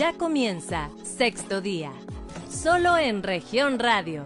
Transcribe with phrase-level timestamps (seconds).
[0.00, 1.92] Ya comienza sexto día,
[2.48, 4.24] solo en región radio.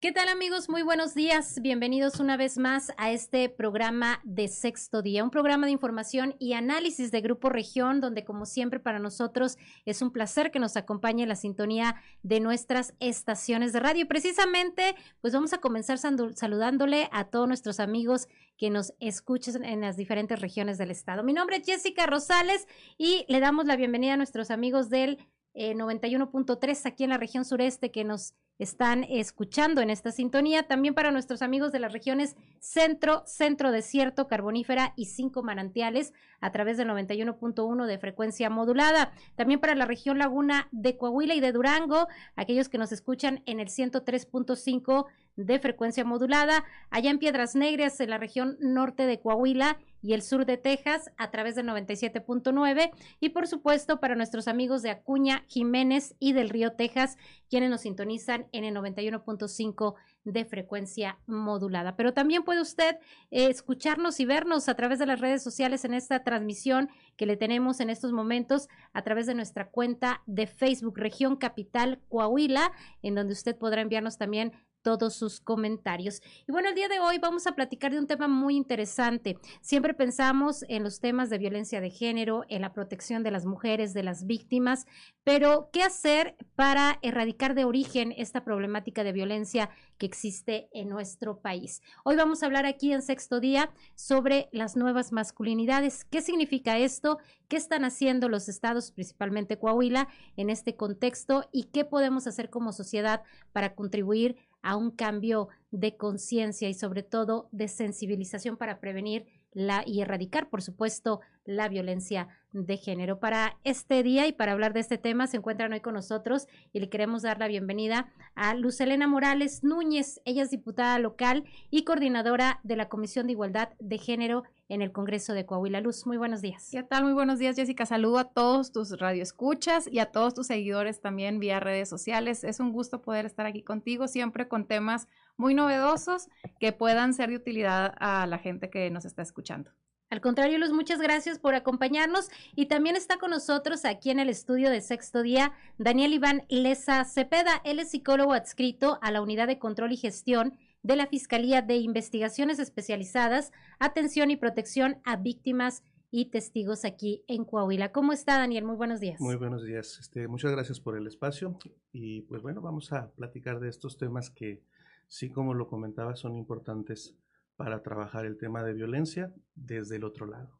[0.00, 0.68] ¿Qué tal amigos?
[0.68, 1.60] Muy buenos días.
[1.62, 6.54] Bienvenidos una vez más a este programa de sexto día, un programa de información y
[6.54, 11.24] análisis de Grupo Región, donde como siempre para nosotros es un placer que nos acompañe
[11.24, 14.08] la sintonía de nuestras estaciones de radio.
[14.08, 19.96] precisamente, pues vamos a comenzar saludándole a todos nuestros amigos que nos escuchen en las
[19.96, 21.22] diferentes regiones del estado.
[21.22, 22.66] Mi nombre es Jessica Rosales
[22.98, 25.18] y le damos la bienvenida a nuestros amigos del
[25.54, 30.64] 91.3 eh, aquí en la región sureste que nos están escuchando en esta sintonía.
[30.64, 36.52] También para nuestros amigos de las regiones centro, centro desierto, carbonífera y cinco manantiales a
[36.52, 39.12] través del 91.1 de frecuencia modulada.
[39.34, 43.60] También para la región laguna de Coahuila y de Durango, aquellos que nos escuchan en
[43.60, 45.06] el 103.5
[45.36, 46.64] de frecuencia modulada.
[46.90, 51.10] Allá en Piedras Negras, en la región norte de Coahuila y el sur de Texas
[51.16, 52.90] a través del 97.9
[53.20, 57.16] y por supuesto para nuestros amigos de Acuña, Jiménez y del Río Texas,
[57.50, 61.96] quienes nos sintonizan en el 91.5 de frecuencia modulada.
[61.96, 62.96] Pero también puede usted
[63.30, 67.36] eh, escucharnos y vernos a través de las redes sociales en esta transmisión que le
[67.36, 73.14] tenemos en estos momentos a través de nuestra cuenta de Facebook Región Capital Coahuila, en
[73.14, 74.52] donde usted podrá enviarnos también
[74.86, 76.22] todos sus comentarios.
[76.46, 79.36] Y bueno, el día de hoy vamos a platicar de un tema muy interesante.
[79.60, 83.94] Siempre pensamos en los temas de violencia de género, en la protección de las mujeres,
[83.94, 84.86] de las víctimas,
[85.24, 91.40] pero ¿qué hacer para erradicar de origen esta problemática de violencia que existe en nuestro
[91.40, 91.82] país?
[92.04, 96.04] Hoy vamos a hablar aquí en sexto día sobre las nuevas masculinidades.
[96.04, 97.18] ¿Qué significa esto?
[97.48, 100.06] ¿Qué están haciendo los estados, principalmente Coahuila,
[100.36, 101.48] en este contexto?
[101.50, 107.04] ¿Y qué podemos hacer como sociedad para contribuir a un cambio de conciencia y sobre
[107.04, 112.28] todo de sensibilización para prevenir la, y erradicar, por supuesto, la violencia
[112.64, 113.20] de género.
[113.20, 116.80] Para este día y para hablar de este tema se encuentran hoy con nosotros y
[116.80, 120.20] le queremos dar la bienvenida a Luz Elena Morales Núñez.
[120.24, 124.90] Ella es diputada local y coordinadora de la Comisión de Igualdad de Género en el
[124.90, 125.80] Congreso de Coahuila.
[125.80, 126.68] Luz, muy buenos días.
[126.72, 127.04] ¿Qué tal?
[127.04, 127.84] Muy buenos días, Jessica.
[127.86, 132.42] Saludo a todos tus radioescuchas y a todos tus seguidores también vía redes sociales.
[132.42, 136.28] Es un gusto poder estar aquí contigo, siempre con temas muy novedosos
[136.58, 139.70] que puedan ser de utilidad a la gente que nos está escuchando.
[140.08, 144.28] Al contrario, Luz, muchas gracias por acompañarnos y también está con nosotros aquí en el
[144.28, 147.60] estudio de sexto día Daniel Iván Leza Cepeda.
[147.64, 151.78] Él es psicólogo adscrito a la Unidad de Control y Gestión de la Fiscalía de
[151.78, 153.50] Investigaciones Especializadas,
[153.80, 157.90] Atención y Protección a Víctimas y Testigos aquí en Coahuila.
[157.90, 158.64] ¿Cómo está, Daniel?
[158.64, 159.20] Muy buenos días.
[159.20, 159.98] Muy buenos días.
[159.98, 161.58] Este, muchas gracias por el espacio
[161.92, 164.62] y pues bueno, vamos a platicar de estos temas que
[165.08, 167.16] sí, como lo comentaba, son importantes
[167.56, 170.58] para trabajar el tema de violencia desde el otro lado.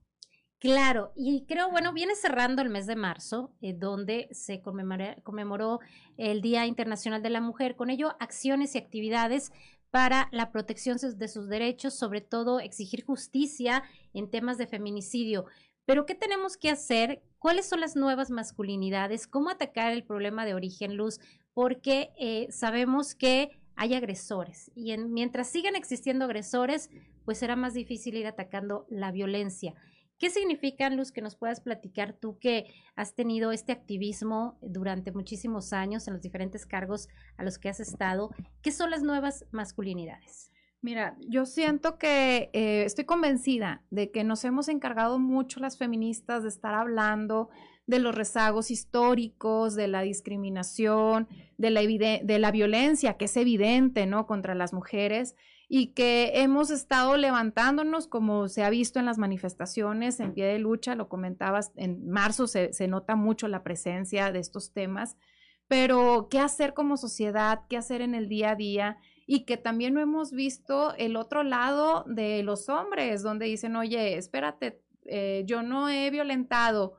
[0.59, 5.81] Claro, y creo, bueno, viene cerrando el mes de marzo, eh, donde se conmemoró
[6.17, 9.53] el Día Internacional de la Mujer, con ello acciones y actividades
[9.91, 13.83] para la protección de sus derechos, sobre todo exigir justicia
[14.15, 15.45] en temas de feminicidio.
[15.85, 17.23] Pero, ¿qué tenemos que hacer?
[17.39, 19.27] ¿Cuáles son las nuevas masculinidades?
[19.27, 21.21] ¿Cómo atacar el problema de origen luz?
[21.53, 26.91] Porque eh, sabemos que hay agresores y mientras sigan existiendo agresores,
[27.25, 29.75] pues será más difícil ir atacando la violencia.
[30.19, 35.75] ¿Qué significan, Luz, que nos puedas platicar tú que has tenido este activismo durante muchísimos
[35.75, 38.31] años en los diferentes cargos a los que has estado?
[38.63, 40.51] ¿Qué son las nuevas masculinidades?
[40.81, 46.45] Mira, yo siento que eh, estoy convencida de que nos hemos encargado mucho las feministas
[46.45, 47.51] de estar hablando
[47.87, 54.07] de los rezagos históricos, de la discriminación, de la, de la violencia que es evidente,
[54.07, 54.27] ¿no?
[54.27, 55.37] Contra las mujeres
[55.69, 60.61] y que hemos estado levantándonos como se ha visto en las manifestaciones en pie de
[60.61, 65.17] lucha, lo comentabas, en marzo se, se nota mucho la presencia de estos temas,
[65.67, 67.63] pero ¿qué hacer como sociedad?
[67.69, 68.99] ¿Qué hacer en el día a día?
[69.27, 74.17] y que también no hemos visto el otro lado de los hombres, donde dicen, oye,
[74.17, 76.95] espérate, eh, yo no he violentado,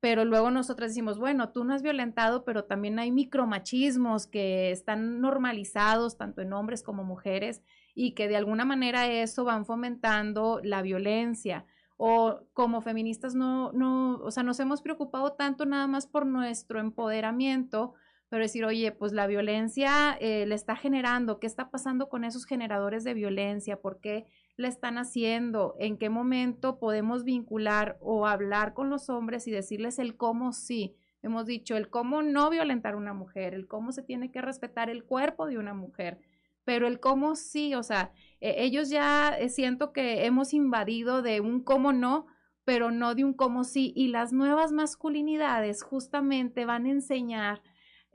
[0.00, 5.20] pero luego nosotras decimos, bueno, tú no has violentado, pero también hay micromachismos que están
[5.20, 7.62] normalizados tanto en hombres como mujeres
[7.94, 11.66] y que de alguna manera eso van fomentando la violencia.
[11.98, 16.80] O como feministas no, no, o sea, nos hemos preocupado tanto nada más por nuestro
[16.80, 17.92] empoderamiento,
[18.30, 22.46] pero decir, oye, pues la violencia eh, le está generando, ¿qué está pasando con esos
[22.46, 23.82] generadores de violencia?
[23.82, 24.26] ¿Por qué
[24.56, 25.74] le están haciendo?
[25.78, 30.96] ¿En qué momento podemos vincular o hablar con los hombres y decirles el cómo sí?
[31.22, 34.88] Hemos dicho el cómo no violentar a una mujer, el cómo se tiene que respetar
[34.88, 36.18] el cuerpo de una mujer,
[36.64, 41.40] pero el cómo sí, o sea, e, ellos ya eh, siento que hemos invadido de
[41.40, 42.26] un cómo no,
[42.64, 43.92] pero no de un como sí.
[43.96, 47.62] Y las nuevas masculinidades justamente van a enseñar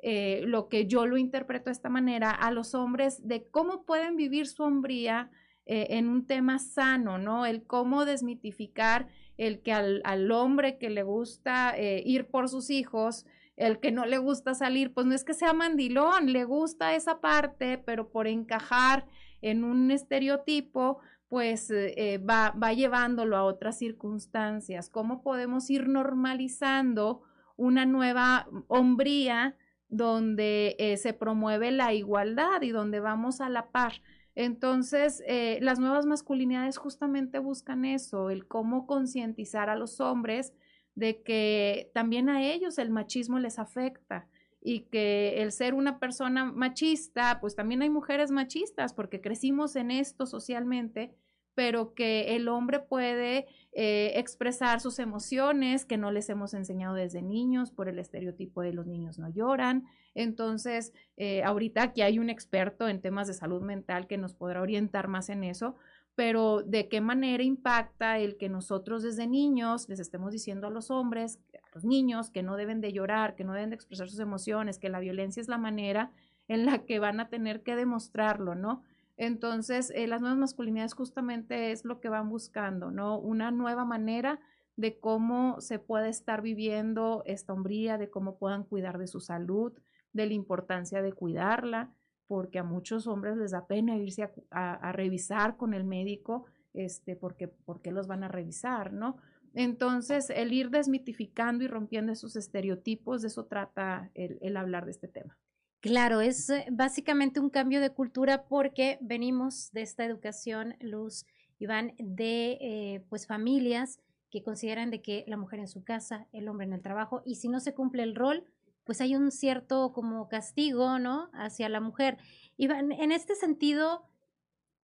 [0.01, 4.15] eh, lo que yo lo interpreto de esta manera a los hombres de cómo pueden
[4.15, 5.31] vivir su hombría
[5.65, 7.45] eh, en un tema sano, ¿no?
[7.45, 9.07] El cómo desmitificar
[9.37, 13.25] el que al, hombre que le gusta eh, ir por sus hijos,
[13.57, 17.19] el que no le gusta salir, pues no es que sea mandilón, le gusta esa
[17.21, 19.07] parte, pero por encajar
[19.41, 24.89] en un estereotipo, pues va, va llevándolo a otras circunstancias.
[24.89, 27.23] ¿Cómo podemos ir normalizando
[27.57, 29.55] una nueva hombría
[29.89, 34.01] donde eh, se promueve la igualdad y donde vamos a la par.
[34.35, 40.53] Entonces, eh, las nuevas masculinidades justamente buscan eso, el cómo concientizar a los hombres
[40.93, 44.27] de que también a ellos el machismo les afecta
[44.61, 49.91] y que el ser una persona machista, pues también hay mujeres machistas porque crecimos en
[49.91, 51.13] esto socialmente,
[51.53, 57.21] pero que el hombre puede eh, expresar sus emociones que no les hemos enseñado desde
[57.21, 59.85] niños por el estereotipo de los niños no lloran.
[60.15, 64.61] Entonces, eh, ahorita aquí hay un experto en temas de salud mental que nos podrá
[64.61, 65.75] orientar más en eso,
[66.15, 70.89] pero de qué manera impacta el que nosotros desde niños les estemos diciendo a los
[70.89, 74.19] hombres, a los niños, que no deben de llorar, que no deben de expresar sus
[74.19, 76.11] emociones, que la violencia es la manera
[76.47, 78.81] en la que van a tener que demostrarlo, ¿no?
[79.17, 83.17] Entonces, eh, las nuevas masculinidades justamente es lo que van buscando, ¿no?
[83.17, 84.39] Una nueva manera
[84.77, 89.73] de cómo se puede estar viviendo esta hombría, de cómo puedan cuidar de su salud,
[90.15, 91.93] de la importancia de cuidarla,
[92.27, 97.47] porque a muchos hombres les da pena irse a, revisar con el médico, este, porque,
[97.47, 99.17] porque los van a revisar, ¿no?
[99.53, 105.07] Entonces, el ir desmitificando y rompiendo esos estereotipos, de eso trata el hablar de este
[105.07, 105.37] tema.
[105.85, 111.27] Claro, es eh, básicamente un cambio de cultura porque venimos de esta educación, Luz,
[111.59, 113.99] Iván, de eh, pues familias
[114.31, 117.35] que consideran de que la mujer en su casa, el hombre en el trabajo, y
[117.35, 118.43] si no se cumple el rol,
[118.85, 121.29] pues hay un cierto como castigo, ¿no?
[121.33, 122.17] Hacia la mujer.
[122.57, 124.07] Iván, en este sentido,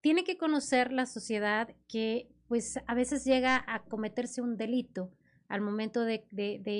[0.01, 5.11] tiene que conocer la sociedad que pues a veces llega a cometerse un delito
[5.47, 6.25] al momento de,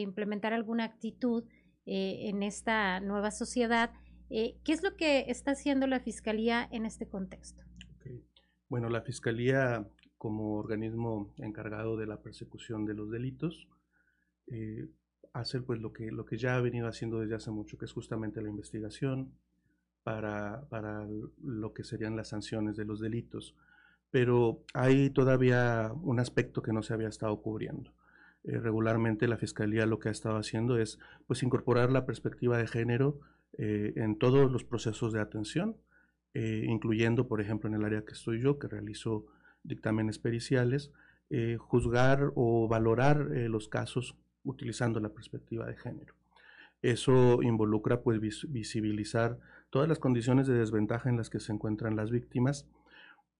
[0.01, 1.45] implementar alguna actitud
[1.85, 3.91] eh, en esta nueva sociedad
[4.33, 7.65] eh, ¿Qué es lo que está haciendo la Fiscalía en este contexto?
[8.69, 9.85] Bueno, la Fiscalía
[10.17, 13.67] como organismo encargado de la persecución de los delitos,
[14.47, 14.87] eh,
[15.33, 17.93] hace pues lo que, lo que ya ha venido haciendo desde hace mucho, que es
[17.93, 19.33] justamente la investigación
[20.03, 21.07] para, para
[21.41, 23.55] lo que serían las sanciones de los delitos.
[24.09, 27.93] Pero hay todavía un aspecto que no se había estado cubriendo.
[28.43, 32.67] Eh, regularmente la Fiscalía lo que ha estado haciendo es pues incorporar la perspectiva de
[32.67, 33.19] género
[33.57, 35.75] eh, en todos los procesos de atención,
[36.33, 39.25] eh, incluyendo, por ejemplo, en el área que estoy yo, que realizo
[39.63, 40.91] dictámenes periciales,
[41.29, 46.13] eh, juzgar o valorar los casos utilizando la perspectiva de género.
[46.81, 49.37] Eso involucra pues visibilizar
[49.69, 52.67] todas las condiciones de desventaja en las que se encuentran las víctimas,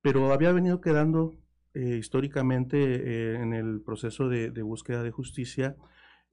[0.02, 1.36] pero había venido quedando
[1.74, 5.76] históricamente en el proceso de, búsqueda de justicia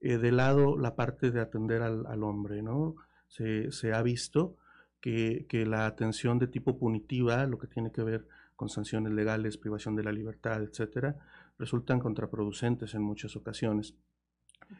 [0.01, 2.95] de lado la parte de atender al, al hombre, ¿no?
[3.29, 4.57] se, ha visto
[5.01, 9.95] que, la atención de tipo punitiva, lo que tiene que ver con sanciones legales, privación
[9.95, 11.15] de la libertad, etcétera,
[11.57, 13.95] resultan contraproducentes en muchas ocasiones.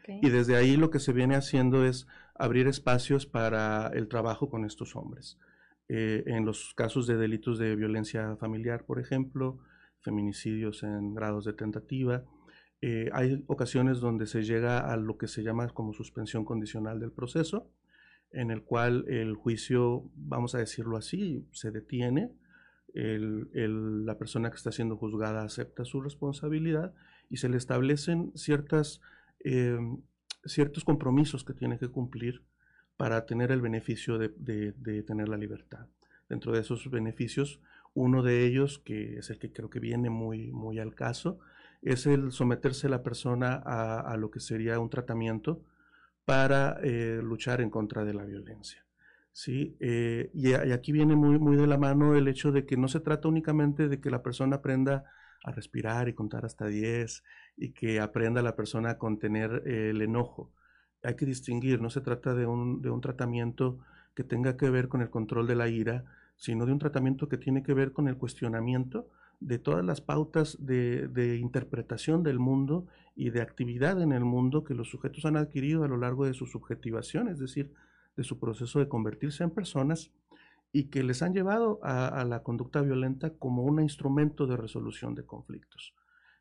[0.06, 4.64] Y desde ahí lo que se viene haciendo es abrir espacios para el trabajo con
[4.64, 5.38] estos hombres.
[5.88, 9.58] Eh, en los casos de delitos de violencia familiar, por ejemplo,
[10.00, 12.24] feminicidios en grados de tentativa,
[12.80, 17.12] eh, hay ocasiones donde se llega a lo que se llama como suspensión condicional del
[17.12, 17.70] proceso,
[18.32, 22.32] en el cual el juicio, vamos a decirlo así, se detiene,
[22.92, 26.92] la persona que está siendo juzgada acepta su responsabilidad
[27.28, 29.00] y se le establecen ciertas,
[29.40, 30.02] em,
[30.44, 32.42] ciertos compromisos que tiene que cumplir
[32.96, 35.86] para tener el beneficio de, tener la libertad.
[36.28, 37.60] Dentro de esos beneficios,
[37.94, 41.38] uno de ellos, que es el que creo que viene muy, muy al caso,
[41.82, 45.62] es el someterse la persona a lo que sería un tratamiento
[46.30, 48.84] para eh, luchar en contra de la violencia.
[49.32, 49.76] ¿sí?
[49.80, 53.00] Eh, y, aquí viene muy, muy de la mano el hecho de que no se
[53.00, 55.04] trata únicamente de que la persona aprenda
[55.44, 57.22] a respirar y contar hasta 10
[57.56, 60.52] y que aprenda la persona a contener el enojo.
[61.02, 63.78] Hay que distinguir, no se trata de un, de un tratamiento
[64.14, 66.04] que tenga que ver con el control de la ira,
[66.36, 69.08] sino de un tratamiento que tiene que ver con el cuestionamiento
[69.40, 74.74] de todas las pautas de, interpretación del mundo y de actividad en el mundo que
[74.74, 77.72] los sujetos han adquirido a lo largo de su subjetivación, es decir,
[78.16, 80.10] de su proceso de convertirse en personas
[80.72, 85.24] y que les han llevado a, la conducta violenta como un instrumento de resolución de
[85.24, 85.94] conflictos.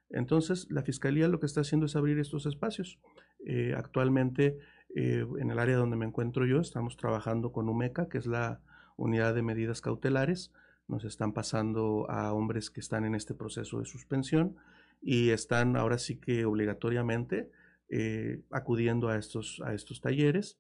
[0.09, 3.00] Entonces, la Fiscalía lo que está haciendo es abrir estos espacios.
[3.45, 4.57] Eh, actualmente,
[4.95, 8.62] eh, en el área donde me encuentro yo, estamos trabajando con UMECA, que es la
[8.98, 10.51] unidad de medidas cautelares.
[10.88, 14.57] Nos están pasando a hombres que están en este proceso de suspensión
[15.01, 17.50] y están ahora sí que obligatoriamente
[17.89, 20.59] eh, acudiendo a estos, a estos talleres,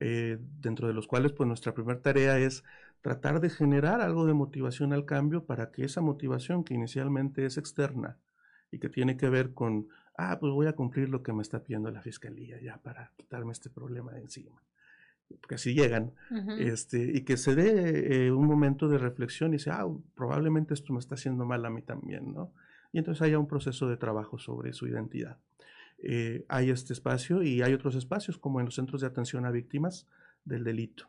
[0.00, 2.64] dentro de los cuales pues nuestra primera tarea es
[3.02, 7.58] tratar de generar algo de motivación al cambio para que esa motivación que inicialmente es
[7.58, 8.16] externa
[8.70, 11.62] y que tiene que ver con, ah, pues voy a cumplir lo que me está
[11.62, 14.62] pidiendo la fiscalía ya para quitarme este problema de encima.
[15.40, 16.12] Porque así llegan,
[16.58, 20.92] este, y que se dé eh, un momento de reflexión y dice, ah, probablemente esto
[20.92, 22.52] me está haciendo mal a mí también, ¿no?
[22.92, 25.38] Y entonces haya un proceso de trabajo sobre su identidad.
[25.98, 29.50] Eh, hay este espacio y hay otros espacios como en los centros de atención a
[29.50, 30.06] víctimas
[30.44, 31.06] del delito.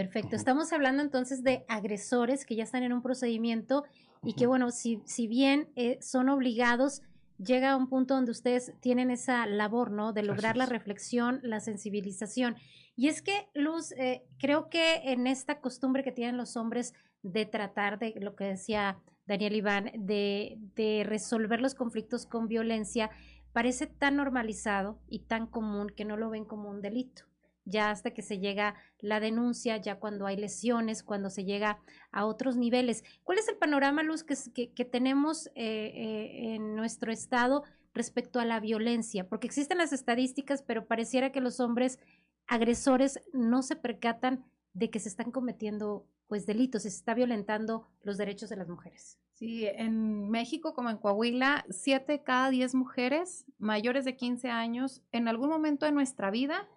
[0.00, 0.34] Perfecto.
[0.34, 3.84] Estamos hablando entonces de agresores que ya están en un procedimiento
[4.22, 7.02] y que, bueno, si, si bien eh, son obligados,
[7.36, 10.14] llega a un punto donde ustedes tienen esa labor, ¿no?
[10.14, 12.56] De lograr la reflexión, la sensibilización.
[12.96, 17.44] Y es que, Luz, eh, creo que en esta costumbre que tienen los hombres de
[17.44, 23.10] tratar de lo que decía Daniel Iván, de, de resolver los conflictos con violencia,
[23.52, 27.29] parece tan normalizado y tan común que no lo ven como un delito
[27.64, 31.80] ya hasta que se llega la denuncia, ya cuando hay lesiones, cuando se llega
[32.12, 33.04] a otros niveles.
[33.24, 37.64] ¿Cuál es el panorama, Luz, que, tenemos eh, eh, en nuestro estado
[37.94, 39.28] respecto a la violencia?
[39.28, 41.98] Porque existen las estadísticas, pero pareciera que los hombres
[42.46, 48.16] agresores no se percatan de que se están cometiendo pues delitos, se está violentando los
[48.16, 49.18] derechos de las mujeres.
[49.34, 55.02] Sí, en México como en Coahuila, siete de cada diez mujeres mayores de 15 años
[55.12, 56.68] en algún momento de nuestra vida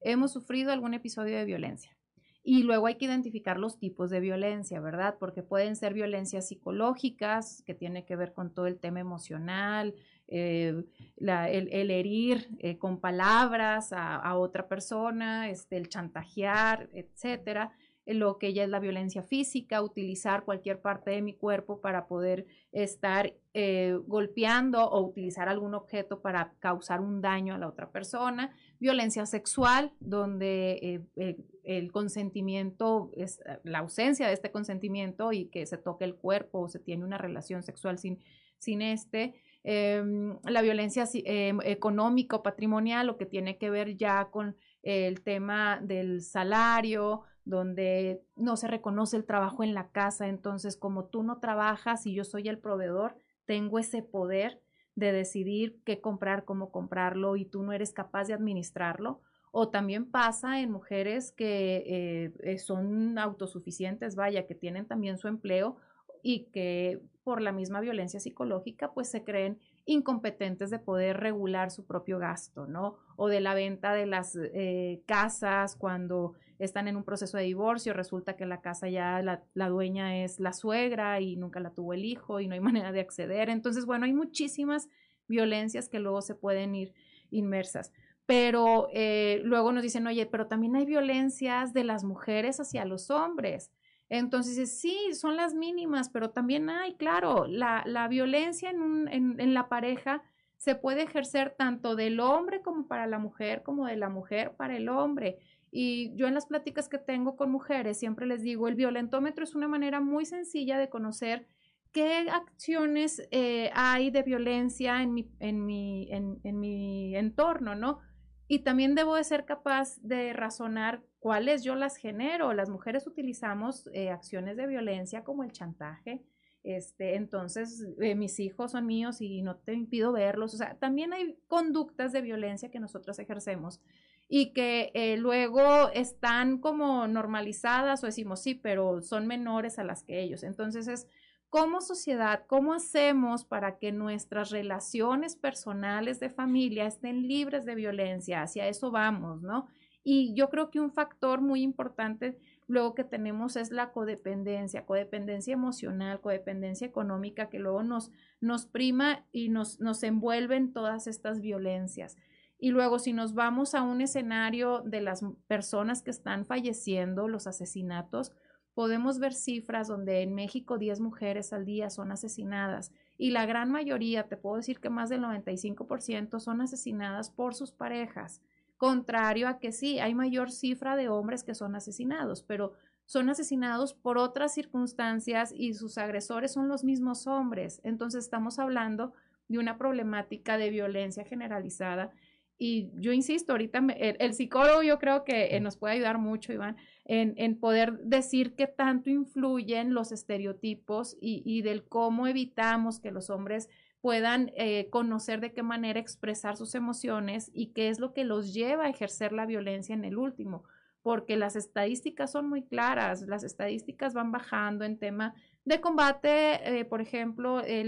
[0.00, 1.96] hemos sufrido algún episodio de violencia.
[2.42, 5.16] Y luego hay que identificar los tipos de violencia, ¿verdad?
[5.18, 9.94] Porque pueden ser violencias psicológicas, que tiene que ver con todo el tema emocional,
[10.28, 10.82] eh,
[11.18, 17.72] el, herir eh, con palabras a, otra persona, este, el chantajear, etcétera
[18.14, 22.46] lo que ya es la violencia física, utilizar cualquier parte de mi cuerpo para poder
[22.72, 28.50] estar eh, golpeando o utilizar algún objeto para causar un daño a la otra persona,
[28.80, 35.78] violencia sexual, donde eh, el consentimiento es la ausencia de este consentimiento y que se
[35.78, 38.18] toque el cuerpo o se tiene una relación sexual sin,
[38.58, 39.34] sin este.
[39.64, 45.80] Em, la violencia em, económico patrimonial, lo que tiene que ver ya con el tema
[45.82, 50.28] del salario, donde no se reconoce el trabajo en la casa.
[50.28, 53.16] Entonces, como tú no trabajas y yo soy el proveedor,
[53.46, 54.60] tengo ese poder
[54.98, 59.20] de decidir qué comprar, cómo comprarlo y tú no eres capaz de administrarlo.
[59.50, 65.28] O también pasa en mujeres que eh, eh, son autosuficientes, vaya, que tienen también su
[65.28, 65.76] empleo
[66.22, 71.86] y que por la misma violencia psicológica, pues se creen incompetentes de poder regular su
[71.86, 72.96] propio gasto, ¿no?
[73.16, 77.92] O de la venta de las eh, casas cuando están en un proceso de divorcio,
[77.92, 82.04] resulta que la casa ya la, dueña es la suegra y nunca la tuvo el
[82.04, 83.48] hijo y no hay manera de acceder.
[83.48, 84.88] Entonces, bueno, hay muchísimas
[85.28, 86.94] violencias que luego se pueden ir
[87.30, 87.92] inmersas.
[88.26, 93.10] Pero eh, luego nos dicen, oye, pero también hay violencias de las mujeres hacia los
[93.10, 93.70] hombres.
[94.10, 99.54] Entonces, sí, son las mínimas, pero también hay, claro, la, la violencia en, en, en
[99.54, 100.22] la pareja
[100.58, 104.76] se puede ejercer tanto del hombre como para la mujer, como de la mujer para
[104.76, 105.38] el hombre.
[105.70, 109.54] Y yo en las pláticas que tengo con mujeres siempre les digo, el violentómetro es
[109.54, 111.46] una manera muy sencilla de conocer
[111.92, 118.00] qué acciones eh, hay de violencia en mi, en, mi, en, en mi entorno, ¿no?
[118.46, 122.54] Y también debo de ser capaz de razonar cuáles yo las genero.
[122.54, 126.22] Las mujeres utilizamos eh, acciones de violencia como el chantaje.
[126.64, 130.54] Este, entonces, eh, mis hijos son míos y no te impido verlos.
[130.54, 133.82] O sea, también hay conductas de violencia que nosotros ejercemos
[134.28, 140.02] y que eh, luego están como normalizadas o decimos sí, pero son menores a las
[140.02, 140.42] que ellos.
[140.42, 141.06] Entonces es
[141.48, 148.42] como sociedad, ¿cómo hacemos para que nuestras relaciones personales de familia estén libres de violencia?
[148.42, 149.66] Hacia eso vamos, ¿no?
[150.04, 155.54] Y yo creo que un factor muy importante luego que tenemos es la codependencia, codependencia
[155.54, 161.40] emocional, codependencia económica, que luego nos, nos prima y nos, nos envuelve en todas estas
[161.40, 162.16] violencias.
[162.58, 167.46] Y luego, si nos vamos a un escenario de las personas que están falleciendo, los
[167.46, 168.32] asesinatos,
[168.74, 173.70] podemos ver cifras donde en México 10 mujeres al día son asesinadas y la gran
[173.72, 178.40] mayoría, te puedo decir que más del 95% son asesinadas por sus parejas.
[178.76, 182.74] Contrario a que sí, hay mayor cifra de hombres que son asesinados, pero
[183.06, 187.80] son asesinados por otras circunstancias y sus agresores son los mismos hombres.
[187.82, 189.12] Entonces estamos hablando
[189.48, 192.12] de una problemática de violencia generalizada.
[192.58, 196.76] Y yo insisto, ahorita el, psicólogo yo creo que eh, nos puede ayudar mucho, Iván,
[197.04, 203.12] en, en, poder decir qué tanto influyen los estereotipos y, y del cómo evitamos que
[203.12, 203.68] los hombres
[204.00, 208.54] puedan eh, conocer de qué manera expresar sus emociones y qué es lo que los
[208.54, 210.64] lleva a ejercer la violencia en el último,
[211.02, 215.34] porque las estadísticas son muy claras, las estadísticas van bajando en tema
[215.64, 217.84] de combate, eh, por ejemplo, eh,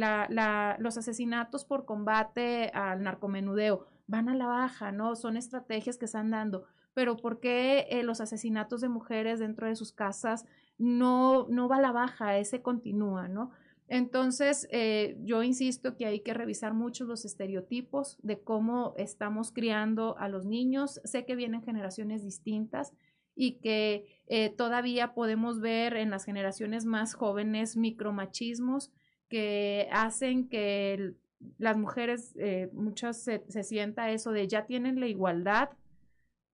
[0.79, 5.15] los asesinatos por combate al narcomenudeo van a la baja, ¿no?
[5.15, 6.65] Son estrategias que están dando,
[6.95, 10.45] pero ¿por qué los asesinatos de mujeres dentro de sus casas
[10.79, 13.53] no, no va a la baja, ese continúa, ¿no?
[13.87, 20.17] Entonces, eh, yo insisto que hay que revisar mucho los estereotipos de cómo estamos criando
[20.19, 21.01] a los niños.
[21.05, 22.93] Sé que vienen generaciones distintas
[23.35, 28.93] y que eh, todavía podemos ver en las generaciones más jóvenes micromachismos
[29.29, 31.15] que hacen que
[31.59, 35.71] las mujeres, eh, muchas se, se sienta eso de ya tienen la igualdad,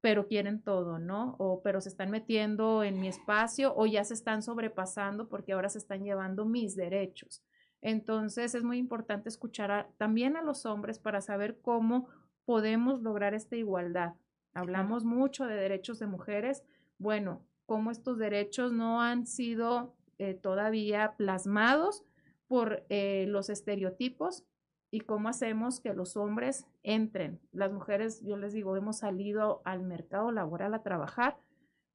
[0.01, 1.35] pero quieren todo, ¿no?
[1.39, 5.69] O pero se están metiendo en mi espacio o ya se están sobrepasando porque ahora
[5.69, 7.43] se están llevando mis derechos.
[7.81, 12.09] Entonces es muy importante escuchar también a los hombres para saber cómo
[12.45, 14.15] podemos lograr esta igualdad.
[14.55, 16.63] Hablamos mucho de derechos de mujeres.
[16.99, 22.05] Bueno, cómo estos derechos no han sido eh, todavía plasmados
[22.49, 24.45] por eh, los estereotipos
[24.91, 27.41] y cómo hacemos que los hombres entren.
[27.53, 31.39] Las mujeres, yo les digo, hemos salido al mercado laboral a trabajar,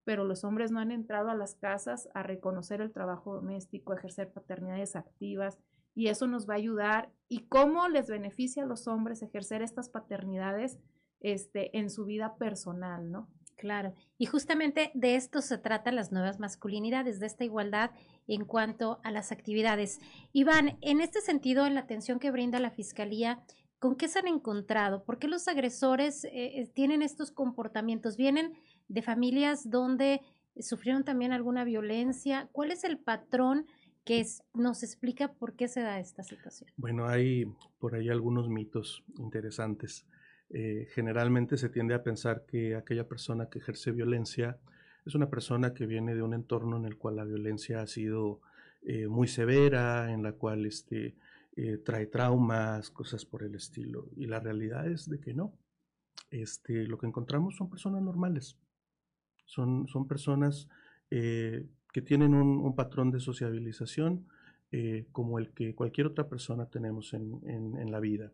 [0.03, 3.98] pero los hombres no han entrado a las casas a reconocer el trabajo doméstico, a
[3.98, 5.60] ejercer paternidades activas,
[5.93, 7.12] y eso nos va a ayudar.
[7.27, 10.79] ¿Y cómo les beneficia a los hombres ejercer estas paternidades
[11.19, 13.29] este, en su vida personal, no?
[13.57, 17.91] Claro, y justamente de esto se tratan las nuevas masculinidades, de esta igualdad
[18.31, 20.00] en cuanto a las actividades.
[20.31, 23.43] Iván, en este sentido, en la atención que brinda la Fiscalía,
[23.77, 25.03] ¿con qué se han encontrado?
[25.03, 28.15] ¿Por qué los agresores eh, eh, tienen estos comportamientos?
[28.15, 28.53] ¿Vienen
[28.88, 30.21] de familias donde
[30.57, 32.48] sufrieron también alguna violencia?
[32.53, 33.65] ¿Cuál es el patrón
[34.05, 36.70] que nos explica por qué se da esta situación?
[36.77, 37.46] Bueno, hay
[37.79, 40.07] por ahí algunos mitos interesantes.
[40.50, 44.57] Eh, generalmente se tiende a pensar que aquella persona que ejerce violencia
[45.05, 48.42] es una persona que viene de un entorno en el cual la violencia ha sido
[48.83, 51.16] eh, muy severa, en la cual este,
[51.55, 54.09] eh, trae traumas, cosas por el estilo.
[54.16, 55.53] Y la realidad es de que no.
[56.29, 58.57] Este, lo que encontramos son personas normales.
[59.46, 60.70] Son, son personas
[61.09, 64.27] que tienen un, patrón de sociabilización
[65.11, 68.31] como el que cualquier otra persona tenemos en, en la vida.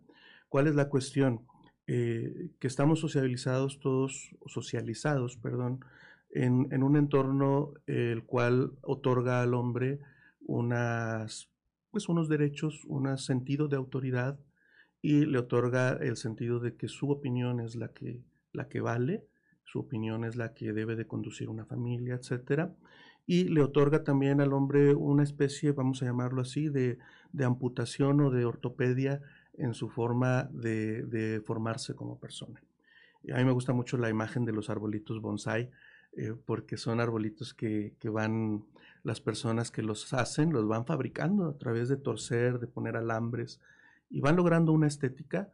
[0.47, 1.41] ¿Cuál es la cuestión?
[1.89, 5.79] Eh, que estamos socializados todos, socializados, perdón,
[6.29, 9.99] en, un entorno el cual otorga al hombre
[10.41, 11.49] unas,
[11.91, 14.39] pues unos derechos, un sentido de autoridad
[15.01, 19.25] y le otorga el sentido de que su opinión es la que, la que vale,
[19.63, 22.73] su opinión es la que debe de conducir una familia, etcétera,
[23.25, 26.97] y le otorga también al hombre una especie, vamos a llamarlo así, de,
[27.33, 29.21] de amputación o de ortopedia
[29.57, 32.61] en su forma de, formarse como persona.
[33.33, 35.69] a mí me gusta mucho la imagen de los arbolitos bonsai,
[36.17, 38.65] eh, porque son arbolitos que, van,
[39.03, 43.61] las personas que los hacen, los van fabricando a través de torcer, de poner alambres,
[44.09, 45.51] y van logrando una estética,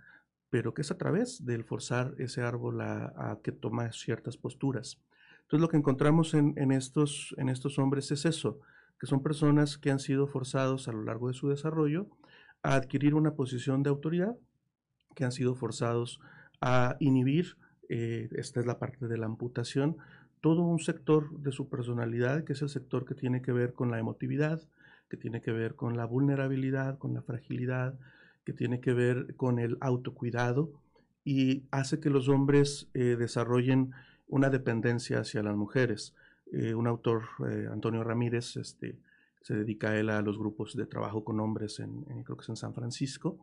[0.50, 5.02] pero que es a través del forzar ese árbol a, que toma ciertas posturas.
[5.42, 8.62] Entonces lo que encontramos en, estos, en estos hombres es eso,
[8.98, 12.08] que son personas que han sido forzados a lo largo de su desarrollo
[12.62, 14.38] a adquirir una posición de autoridad,
[15.14, 16.22] que han sido forzados
[16.62, 17.58] a inhibir,
[17.90, 19.98] eh, esta es la parte de la amputación,
[20.44, 23.90] todo un sector de su personalidad, que es el sector que tiene que ver con
[23.90, 24.62] la emotividad,
[25.10, 27.98] que tiene que ver con la vulnerabilidad, con la fragilidad,
[28.44, 30.70] que tiene que ver con el autocuidado
[31.24, 33.94] y hace que los hombres eh, desarrollen
[34.28, 36.14] una dependencia hacia las mujeres.
[36.52, 37.24] Eh, un autor,
[37.72, 38.98] Antonio Ramírez, este,
[39.44, 42.58] se dedica él a los grupos de trabajo con hombres en, creo que es en
[42.58, 43.38] San Francisco.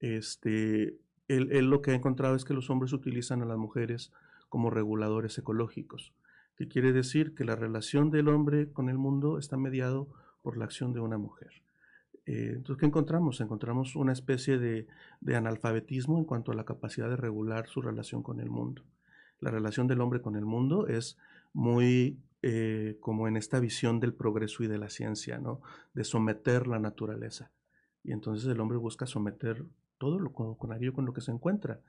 [0.00, 0.96] Este,
[1.28, 4.10] él, lo que ha encontrado es que los hombres utilizan a las mujeres
[4.48, 6.14] como reguladores ecológicos,
[6.60, 10.08] que quiere decir que la relación del hombre con el mundo está mediado
[10.42, 11.62] por la acción de una mujer.
[12.26, 13.40] Eh, entonces, ¿qué encontramos?
[13.40, 14.86] Encontramos una especie de,
[15.34, 18.84] analfabetismo en cuanto a la capacidad de regular su relación con el mundo.
[19.38, 21.16] La relación del hombre con el mundo es
[21.54, 25.62] muy eh, como en esta visión del progreso y de la ciencia, ¿no?
[25.94, 27.52] De someter la naturaleza.
[28.04, 29.64] Y entonces el hombre busca someter
[29.96, 31.80] todo lo con aquello con lo que se encuentra.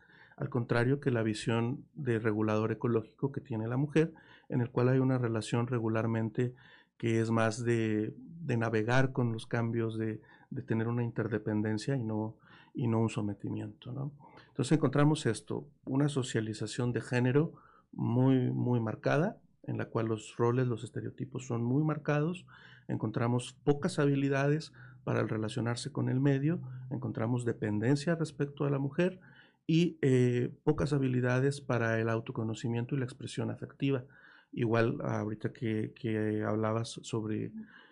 [0.41, 4.11] Al contrario que la visión de regulador ecológico que tiene la mujer,
[4.49, 6.55] en el cual hay una relación regularmente
[6.97, 12.03] que es más de, de navegar con los cambios, de, de, tener una interdependencia y
[12.03, 12.37] no,
[12.73, 13.91] y no un sometimiento.
[13.91, 14.13] ¿no?
[14.47, 17.53] Entonces encontramos esto, una socialización de género
[17.91, 22.47] muy, muy marcada, en la cual los roles, los estereotipos son muy marcados,
[22.87, 24.73] encontramos pocas habilidades
[25.03, 29.19] para el relacionarse con el medio, encontramos dependencia respecto a la mujer
[29.67, 34.03] y eh, pocas habilidades para el autoconocimiento y la expresión afectiva.
[34.51, 37.51] Igual ahorita que, que hablabas sobre,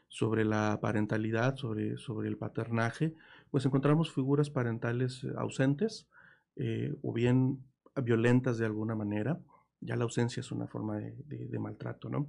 [0.10, 3.16] sobre la parentalidad, sobre, sobre el paternaje,
[3.52, 6.08] pues encontramos figuras parentales ausentes
[6.56, 7.64] eh, o bien
[7.96, 9.40] violentas de alguna manera.
[9.82, 12.28] Ya la ausencia es una forma de, maltrato, ¿no?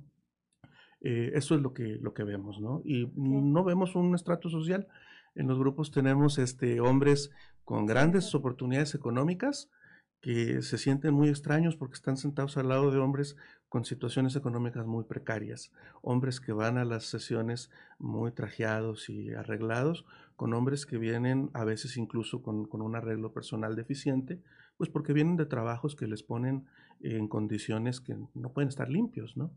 [1.00, 2.82] Eh, eso es lo que, lo que vemos, ¿no?
[2.84, 4.86] Y no vemos un estrato social.
[5.34, 7.30] En los grupos tenemos este, hombres
[7.64, 9.70] con grandes oportunidades económicas
[10.20, 13.36] que se sienten muy extraños porque están sentados al lado de hombres
[13.68, 20.04] con situaciones económicas muy precarias, hombres que van a las sesiones muy trajeados y arreglados,
[20.36, 24.42] con hombres que vienen a veces incluso con, un arreglo personal deficiente,
[24.76, 26.66] pues porque vienen de trabajos que les ponen
[27.00, 29.50] en condiciones que no pueden estar limpios, ¿no?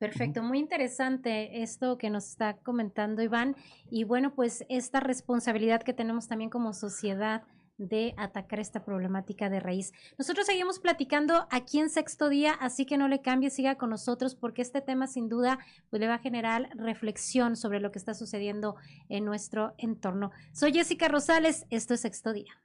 [0.00, 3.54] Perfecto, muy interesante esto que nos está comentando Iván.
[3.90, 7.42] Y bueno, pues esta responsabilidad que tenemos también como sociedad
[7.76, 9.92] de atacar esta problemática de raíz.
[10.18, 14.34] Nosotros seguimos platicando aquí en sexto día, así que no le cambie, siga con nosotros
[14.34, 15.58] porque este tema sin duda
[15.90, 18.76] pues, le va a generar reflexión sobre lo que está sucediendo
[19.10, 20.30] en nuestro entorno.
[20.52, 22.62] Soy Jessica Rosales, esto es sexto día.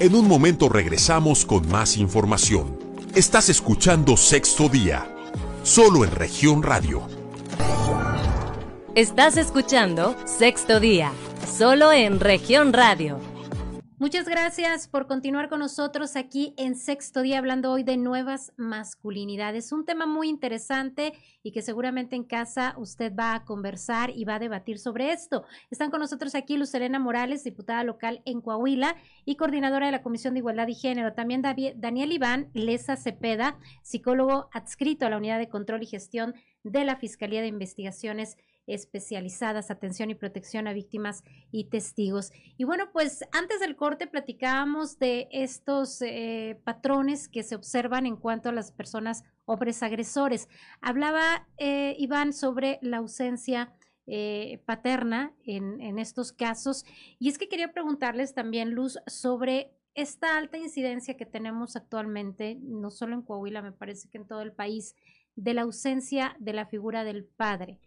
[0.00, 2.81] En un momento regresamos con más información.
[3.14, 5.06] Estás escuchando sexto día,
[5.64, 7.06] solo en región radio
[8.94, 11.12] Estás escuchando Sexto Día,
[11.46, 13.31] solo en región radio.
[14.02, 19.70] Muchas gracias por continuar con nosotros aquí en Sexto Día hablando hoy de nuevas masculinidades.
[19.70, 21.12] Un tema muy interesante
[21.44, 25.44] y que seguramente en casa usted va a conversar y va a debatir sobre esto.
[25.70, 30.02] Están con nosotros aquí Luz Elena Morales, diputada local en Coahuila y coordinadora de la
[30.02, 31.12] Comisión de Igualdad y Género.
[31.12, 36.34] También Daniel Iván Leza Cepeda, psicólogo adscrito a la Unidad de Control y Gestión
[36.64, 38.36] de la Fiscalía de Investigaciones
[38.74, 42.32] especializadas, atención y protección a víctimas y testigos.
[42.56, 48.16] Y bueno, pues antes del corte platicábamos de estos eh, patrones que se observan en
[48.16, 50.48] cuanto a las personas hombres agresores.
[50.80, 53.72] Hablaba eh, Iván sobre la ausencia
[54.06, 56.84] eh, paterna en, en estos casos.
[57.18, 62.90] Y es que quería preguntarles también, Luz, sobre esta alta incidencia que tenemos actualmente, no
[62.90, 64.96] solo en Coahuila, me parece que en todo el país,
[65.36, 67.78] de la ausencia de la figura del padre.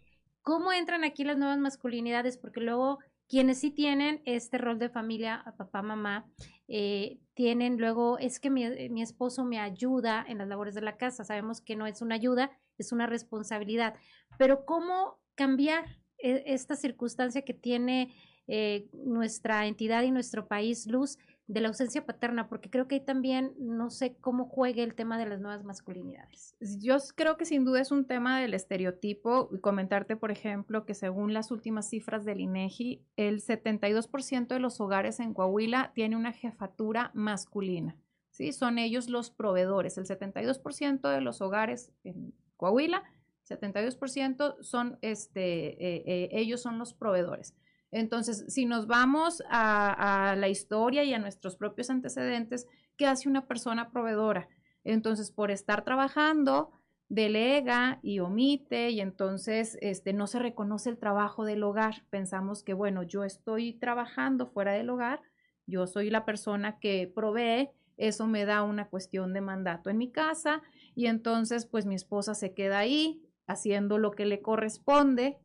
[0.46, 2.38] ¿Cómo entran aquí las nuevas masculinidades?
[2.38, 6.30] Porque luego quienes sí tienen este rol de familia, papá, mamá,
[6.68, 10.96] eh, tienen luego, es que mi, mi, esposo me ayuda en las labores de la
[10.96, 11.24] casa.
[11.24, 13.96] Sabemos que no es una ayuda, es una responsabilidad.
[14.38, 15.84] Pero ¿cómo cambiar
[16.18, 18.14] e, esta circunstancia que tiene
[18.46, 23.00] eh, nuestra entidad y nuestro país, Luz, de la ausencia paterna, porque creo que ahí
[23.00, 26.56] también no sé cómo juegue el tema de las nuevas masculinidades.
[26.80, 30.94] Yo creo que sin duda es un tema del estereotipo y comentarte, por ejemplo, que
[30.94, 36.32] según las últimas cifras del INEGI, el 72% de los hogares en Coahuila tiene una
[36.32, 37.96] jefatura masculina.
[38.30, 38.52] ¿sí?
[38.52, 39.98] Son ellos los proveedores.
[39.98, 43.04] El 72% de los hogares en Coahuila,
[43.48, 47.54] 72% son este, eh, eh, ellos son los proveedores.
[47.90, 53.46] Entonces, si nos vamos a, la historia y a nuestros propios antecedentes, ¿qué hace una
[53.46, 54.48] persona proveedora?
[54.84, 56.72] Entonces, por estar trabajando,
[57.08, 62.04] delega y omite y entonces este, no se reconoce el trabajo del hogar.
[62.10, 65.20] Pensamos que, bueno, yo estoy trabajando fuera del hogar,
[65.66, 70.10] yo soy la persona que provee, eso me da una cuestión de mandato en mi
[70.10, 70.62] casa
[70.94, 75.38] y entonces pues mi esposa se queda ahí haciendo lo que le corresponde,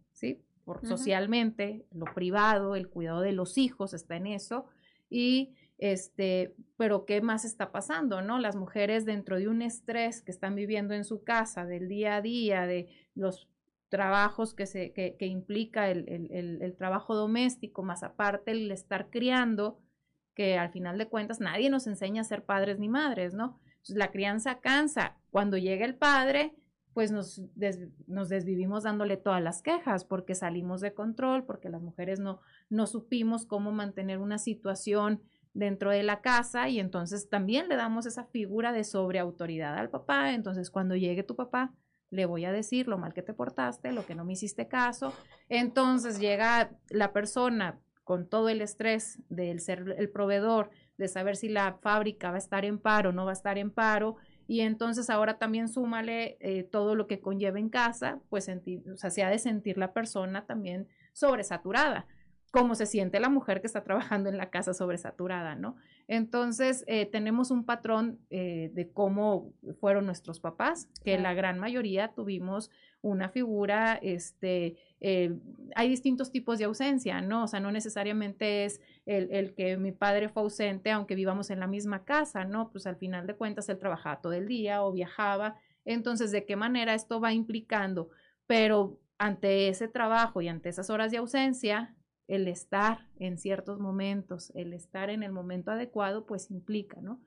[0.82, 0.88] ¿sí?
[0.88, 4.65] socialmente, lo privado, el cuidado de los hijos está en eso.
[5.10, 8.21] Y este, pero ¿qué más está pasando?
[8.21, 8.39] ¿No?
[8.39, 12.21] Las mujeres dentro de un estrés que están viviendo en su casa, del día a
[12.21, 13.47] día, de los
[13.89, 19.80] trabajos que, se, que, implica el, el, el, trabajo doméstico, más aparte el estar criando,
[20.34, 23.60] que al final de cuentas nadie nos enseña a ser padres ni madres, ¿no?
[23.89, 25.17] la crianza cansa.
[25.32, 26.56] Cuando llega el padre,
[26.93, 27.41] pues nos,
[28.08, 32.88] nos desvivimos dándole todas las quejas porque salimos de control, porque las mujeres no, no
[32.88, 35.21] supimos cómo mantener una situación
[35.54, 40.34] dentro de la casa y entonces también le damos esa figura de sobreautoridad al papá.
[40.34, 41.73] Entonces cuando llegue tu papá,
[42.10, 45.13] le voy a decir lo mal que te portaste, lo que no me hiciste caso.
[45.49, 51.47] Entonces llega la persona con todo el estrés del ser el proveedor, de saber si
[51.47, 54.17] la fábrica va a estar en paro o no va a estar en paro,
[54.51, 58.97] y entonces ahora también súmale eh, todo lo que conlleva en casa, pues sentir, o
[58.97, 62.05] sea, se ha de sentir la persona también sobresaturada.
[62.51, 65.77] Cómo se siente la mujer que está trabajando en la casa sobresaturada, ¿no?
[66.07, 72.09] Entonces, eh, tenemos un patrón eh, de cómo fueron nuestros papás, que la gran mayoría
[72.09, 72.69] tuvimos
[73.01, 75.33] una figura, este, eh,
[75.75, 77.45] hay distintos tipos de ausencia, ¿no?
[77.45, 81.61] O sea, no necesariamente es el, el, que mi padre fue ausente, aunque vivamos en
[81.61, 82.69] la misma casa, ¿no?
[82.69, 85.55] Pues al final de cuentas él trabajaba todo el día o viajaba.
[85.85, 88.09] Entonces, ¿de qué manera esto va implicando?
[88.45, 91.95] Pero ante ese trabajo y ante esas horas de ausencia,
[92.27, 97.19] el estar en ciertos momentos, el estar en el momento adecuado, pues implica, ¿no?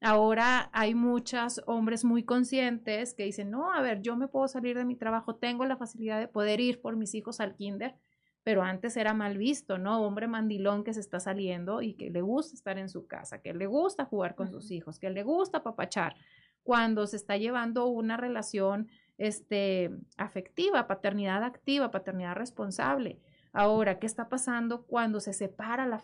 [0.00, 4.76] Ahora hay muchos hombres muy conscientes que dicen, no, a ver, yo me puedo salir
[4.76, 7.94] de mi trabajo, tengo la facilidad de poder ir por mis hijos al kinder,
[8.42, 10.02] pero antes era mal visto, ¿no?
[10.02, 13.54] Hombre mandilón que se está saliendo y que le gusta estar en su casa, que
[13.54, 16.16] le gusta jugar con sus hijos, que le gusta papachar,
[16.64, 23.20] cuando se está llevando una relación este, afectiva, paternidad activa, paternidad responsable.
[23.52, 26.02] Ahora, ¿qué está pasando cuando se separa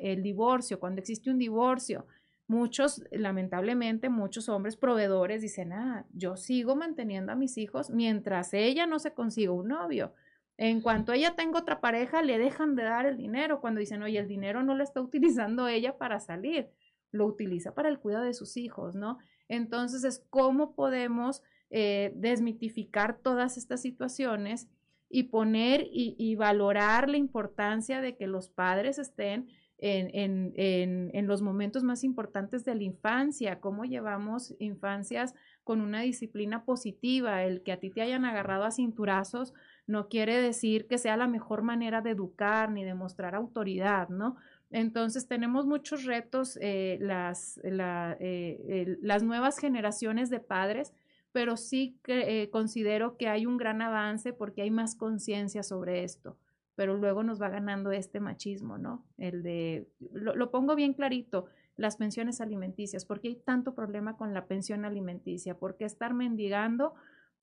[0.00, 2.06] el divorcio, cuando existe un divorcio?
[2.48, 8.86] Muchos, lamentablemente, muchos hombres proveedores dicen, ah, yo sigo manteniendo a mis hijos mientras ella
[8.86, 10.14] no se consiga un novio.
[10.56, 14.20] En cuanto ella tenga otra pareja, le dejan de dar el dinero cuando dicen, oye,
[14.20, 16.70] el dinero no lo está utilizando ella para salir,
[17.10, 19.18] lo utiliza para el cuidado de sus hijos, ¿no?
[19.48, 24.68] Entonces es cómo podemos eh, desmitificar todas estas situaciones
[25.08, 32.02] y poner y, valorar la importancia de que los padres estén en, los momentos más
[32.02, 37.90] importantes de la infancia, cómo llevamos infancias con una disciplina positiva, el que a ti
[37.90, 39.52] te hayan agarrado a cinturazos
[39.86, 44.36] no quiere decir que sea la mejor manera de educar ni de mostrar autoridad, ¿no?
[44.70, 50.92] Entonces tenemos muchos retos, eh, las, eh, las nuevas generaciones de padres
[51.36, 56.02] pero sí que, eh, considero que hay un gran avance porque hay más conciencia sobre
[56.02, 56.38] esto,
[56.76, 59.04] pero luego nos va ganando este machismo, ¿no?
[59.18, 61.44] El de, lo, pongo bien clarito,
[61.76, 66.94] las pensiones alimenticias, porque hay tanto problema con la pensión alimenticia, porque estar mendigando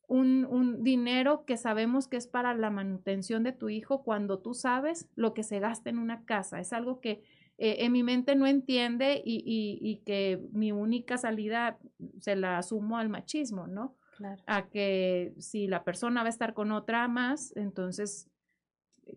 [0.07, 4.55] un, un, dinero que sabemos que es para la manutención de tu hijo cuando tú
[4.55, 6.59] sabes lo que se gasta en una casa.
[6.59, 7.21] Es algo que
[7.57, 9.43] eh, en mi mente no entiende y,
[9.79, 11.77] y, que mi única salida
[12.19, 13.95] se la asumo al machismo, ¿no?
[14.17, 14.41] Claro.
[14.47, 18.29] A que si la persona va a estar con otra más, entonces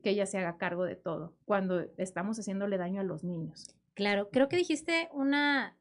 [0.03, 3.75] que ella se haga cargo de todo, cuando estamos haciéndole daño a los niños.
[3.95, 5.77] Claro, creo que dijiste una,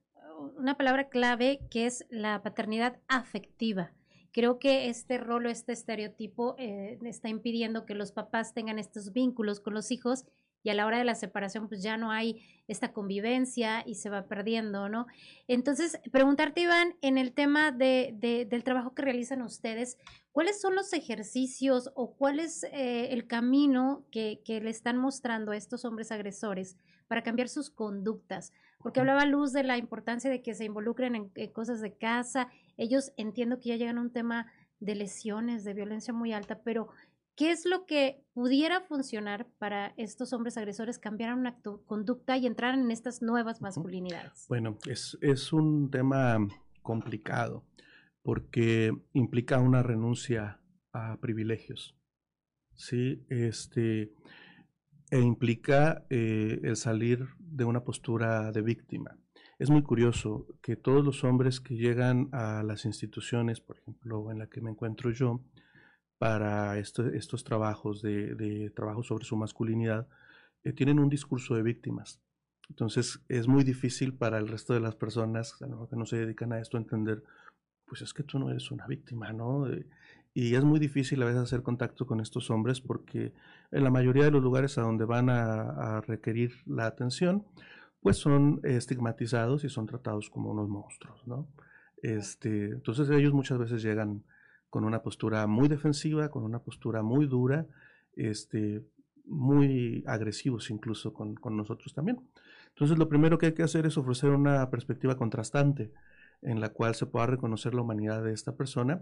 [0.58, 3.91] una palabra clave que es la paternidad afectiva.
[4.32, 9.13] Creo que este rol o este estereotipo eh, está impidiendo que los papás tengan estos
[9.13, 10.26] vínculos con los hijos
[10.65, 14.10] y a la hora de la separación pues ya no hay esta convivencia y se
[14.10, 15.06] va perdiendo, ¿no?
[15.47, 19.99] Entonces, preguntarte, Iván, en el tema de, del trabajo que realizan ustedes,
[20.32, 25.51] ¿cuáles son los ejercicios o cuál es eh, el camino que, que, le están mostrando
[25.51, 28.51] a estos hombres agresores para cambiar sus conductas?
[28.80, 32.49] Porque hablaba Luz de la importancia de que se involucren en, en cosas de casa.
[32.75, 36.89] Ellos entiendo que ya llegan a un tema de lesiones, de violencia muy alta, pero
[37.36, 42.80] ¿Qué es lo que pudiera funcionar para estos hombres agresores cambiaran una conducta y entraran
[42.82, 44.45] en estas nuevas masculinidades?
[44.48, 46.38] Bueno, es, es un tema
[46.82, 47.65] complicado
[48.21, 50.62] porque implica una renuncia
[50.93, 51.98] a privilegios,
[52.74, 53.26] ¿sí?
[53.30, 54.13] Este,
[55.12, 59.17] e implica eh, el salir de una postura de víctima.
[59.60, 64.39] Es muy curioso que todos los hombres que llegan a las instituciones, por ejemplo, en
[64.39, 65.41] la que me encuentro yo,
[66.17, 70.08] para estos trabajos de, trabajo sobre su masculinidad
[70.63, 72.21] eh, tienen un discurso de víctimas.
[72.69, 75.56] Entonces es muy difícil para el resto de las personas
[75.89, 77.23] que no se dedican a esto entender,
[77.86, 79.67] pues es que tú no eres una víctima, ¿no?
[79.67, 79.88] Eh,
[80.34, 83.34] y es muy difícil a veces hacer contacto con estos hombres porque
[83.71, 87.45] en la mayoría de los lugares a donde van a, a requerir la atención,
[88.01, 91.47] pues son estigmatizados y son tratados como unos monstruos, ¿no?
[92.01, 94.23] Este, entonces ellos muchas veces llegan
[94.76, 97.66] con una postura muy defensiva, con una postura muy dura,
[98.18, 98.84] este,
[99.24, 102.20] muy agresivos incluso con, nosotros también.
[102.68, 105.94] Entonces lo primero que hay que hacer es ofrecer una perspectiva contrastante
[106.42, 109.00] en la cual se pueda reconocer la humanidad de esta persona,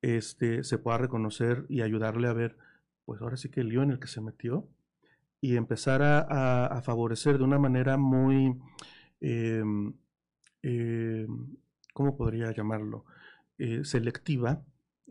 [0.00, 2.56] este, se pueda reconocer y ayudarle a ver,
[3.04, 4.66] pues ahora sí que el lío en el que se metió,
[5.42, 8.58] y empezar a, favorecer de una manera muy,
[9.20, 9.92] em,
[10.62, 11.56] em,
[11.92, 13.04] ¿cómo podría llamarlo?
[13.58, 14.62] Eh, selectiva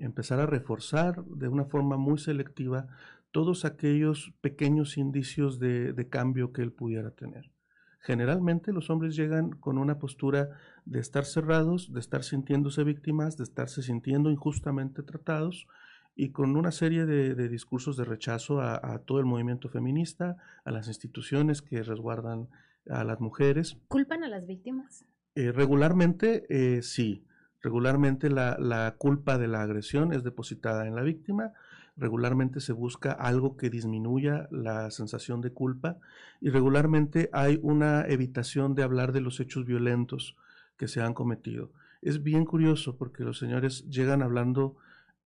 [0.01, 2.87] empezar a reforzar de una forma muy selectiva
[3.31, 7.51] todos aquellos pequeños indicios de, cambio que él pudiera tener.
[7.99, 10.49] Generalmente los hombres llegan con una postura
[10.85, 15.67] de estar cerrados, de estar sintiéndose víctimas, de estarse sintiendo injustamente tratados
[16.15, 20.87] y con una serie de, discursos de rechazo a, todo el movimiento feminista, a las
[20.87, 22.49] instituciones que resguardan
[22.89, 23.77] a las mujeres.
[23.87, 25.05] ¿Culpan a las víctimas?
[25.35, 27.23] Eh, regularmente eh, sí,
[27.61, 31.53] regularmente la, culpa de la agresión es depositada en la víctima,
[31.95, 35.97] regularmente se busca algo que disminuya la sensación de culpa
[36.39, 40.37] y regularmente hay una evitación de hablar de los hechos violentos
[40.77, 41.71] que se han cometido.
[42.01, 44.77] Es bien curioso porque los señores llegan hablando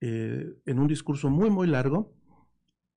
[0.02, 2.14] eh, en un discurso muy, muy largo,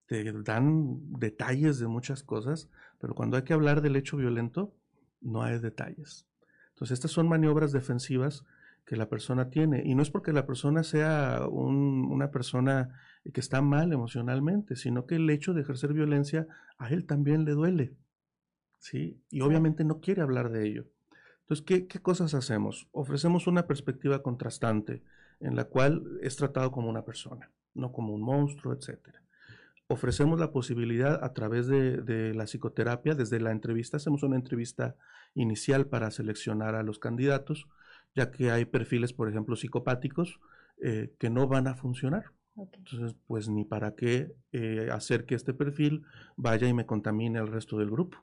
[0.07, 4.75] te dan detalles de muchas cosas, pero cuando hay que hablar del hecho violento,
[5.21, 6.27] no hay detalles.
[6.71, 8.45] Entonces, estas son maniobras defensivas
[8.89, 9.83] que la persona tiene.
[9.85, 12.99] Y no es porque la persona sea una persona
[13.35, 16.47] que está mal emocionalmente, sino que el hecho de ejercer violencia
[16.79, 17.95] a él también le duele.
[18.79, 19.23] ¿sí?
[19.29, 20.87] Y obviamente no quiere hablar de ello.
[21.41, 22.89] Entonces, ¿qué, ¿qué, cosas hacemos?
[22.93, 25.03] Ofrecemos una perspectiva contrastante
[25.41, 28.99] en la cual es tratado como una persona, no como un monstruo, etc.
[29.87, 34.97] Ofrecemos la posibilidad a través de, la psicoterapia, desde la entrevista, hacemos una entrevista
[35.35, 37.67] inicial para seleccionar a los candidatos,
[38.19, 40.41] ya que hay perfiles, por ejemplo, psicopáticos
[40.83, 42.25] eh, que no van a funcionar.
[42.57, 46.03] Entonces, pues ni para qué eh, hacer que este perfil
[46.37, 48.19] vaya y me contamine al resto del grupo.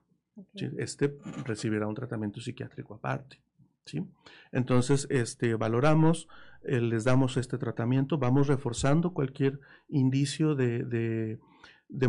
[0.78, 3.42] Este recibirá un tratamiento psiquiátrico aparte.
[3.86, 4.06] ¿sí?
[4.52, 6.28] Entonces, este, valoramos,
[6.64, 11.40] eh, les damos este tratamiento, vamos reforzando cualquier indicio de,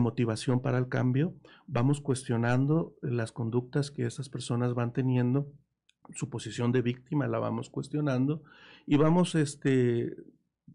[0.01, 1.37] motivación para el cambio,
[1.69, 5.53] vamos cuestionando las conductas que esas personas van teniendo,
[6.15, 8.43] su posición de víctima la vamos cuestionando
[8.87, 10.17] y vamos este,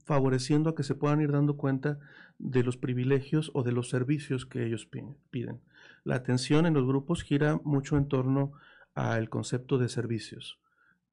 [0.05, 1.99] favoreciendo a que se puedan ir dando cuenta
[2.37, 4.89] de los privilegios o de los servicios que ellos
[5.29, 5.61] piden.
[6.03, 8.53] La atención en los grupos gira mucho en torno
[8.93, 10.61] al concepto de servicios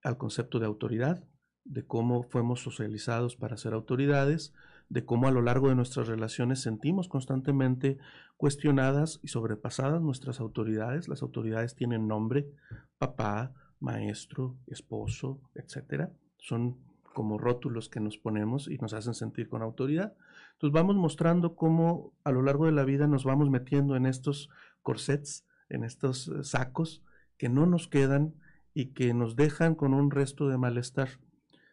[0.02, 1.24] al concepto de autoridad,
[1.64, 4.54] de cómo fuimos socializados para ser autoridades,
[4.88, 7.98] de cómo a lo largo de nuestras relaciones sentimos constantemente
[8.36, 11.08] cuestionadas y sobrepasadas nuestras autoridades.
[11.08, 12.48] Las autoridades tienen nombre,
[12.96, 16.08] papá, maestro, esposo, etc.
[16.38, 16.76] Son
[17.18, 20.14] como rótulos que nos ponemos y nos hacen sentir con autoridad.
[20.52, 24.50] Entonces vamos mostrando cómo a lo largo de la vida nos vamos metiendo en estos
[24.82, 27.02] corsets, en estos eh, sacos
[27.36, 28.34] que no nos quedan
[28.74, 31.08] y que nos dejan con un resto de malestar.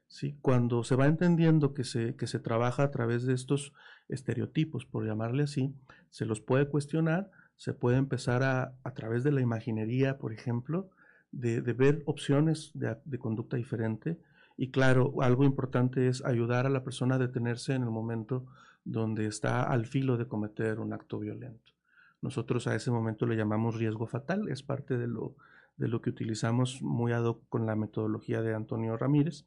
[0.08, 0.38] ¿sí?
[0.42, 3.74] Cuando se va entendiendo que se, que se trabaja a través de estos
[4.10, 5.76] estereotipos, por llamarle así,
[6.10, 10.90] se los puede cuestionar, se puede empezar a, a través de la imaginería, por ejemplo,
[11.36, 14.18] de, ver opciones de, conducta diferente.
[14.58, 18.46] Y claro, algo importante es ayudar a la persona a detenerse en el momento
[18.86, 21.74] donde está al filo de cometer un acto violento.
[22.22, 25.36] Nosotros a ese momento le llamamos riesgo fatal, es parte de lo,
[25.76, 29.46] de lo que utilizamos muy ad hoc con la metodología de Antonio Ramírez,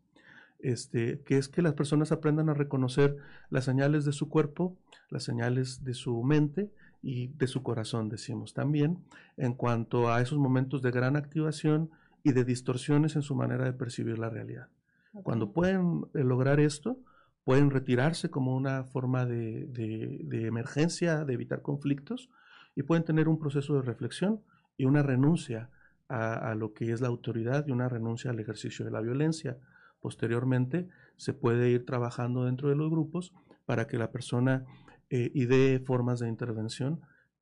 [0.59, 3.17] este, que es que las personas aprendan a reconocer
[3.49, 4.77] las señales de su cuerpo,
[5.09, 6.71] las señales de su mente
[7.03, 9.05] y de su corazón, decimos también,
[9.37, 11.91] en cuanto a esos momentos de gran activación
[12.23, 14.69] y de distorsiones en su manera de percibir la realidad.
[15.23, 16.99] Cuando pueden eh, lograr esto,
[17.45, 22.29] pueden retirarse como una forma de, de emergencia, de evitar conflictos,
[22.75, 24.43] y pueden tener un proceso de reflexión
[24.77, 25.71] y una renuncia
[26.09, 29.59] a, lo que es la autoridad y una renuncia al ejercicio de la violencia.
[30.01, 33.35] Posteriormente se puede ir trabajando dentro de los grupos
[33.67, 34.65] para que la persona
[35.11, 37.01] eh, idee formas de intervención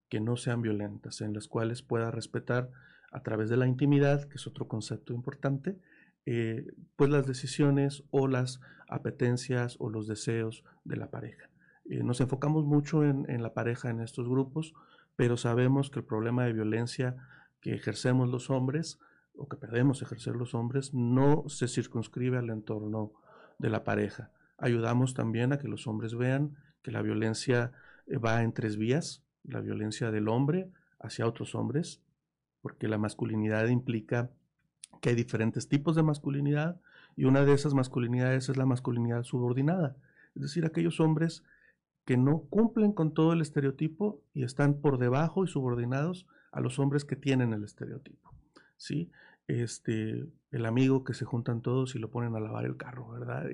[0.09, 2.71] que no sean violentas, en las cuales pueda respetar
[3.11, 5.79] a través de la intimidad, que es otro concepto importante,
[6.27, 11.51] eh, pues las decisiones o las apetencias o los deseos de la pareja.
[11.85, 14.75] Eh, nos enfocamos mucho en, en, la pareja en estos grupos,
[15.17, 17.17] pero sabemos que el problema de violencia
[17.61, 18.99] que ejercemos los hombres
[19.37, 23.13] o que perdemos ejercer los hombres no se circunscribe al entorno
[23.59, 24.31] de la pareja.
[24.59, 27.73] Ayudamos también a que los hombres vean que la violencia
[28.07, 30.71] eh, va en tres vías, la violencia del hombre
[31.01, 32.01] hacia otros hombres,
[32.63, 34.31] porque la masculinidad implica
[35.01, 36.81] que hay diferentes tipos de masculinidad
[37.17, 39.97] y una de esas masculinidades es la masculinidad subordinada,
[40.37, 41.43] es decir, aquellos hombres
[42.05, 46.79] que no cumplen con todo el estereotipo y están por debajo y subordinados a los
[46.79, 48.33] hombres que tienen el estereotipo,
[48.77, 49.11] ¿sí?
[49.49, 53.45] Este, el amigo que se juntan todos y lo ponen a lavar el carro, ¿verdad?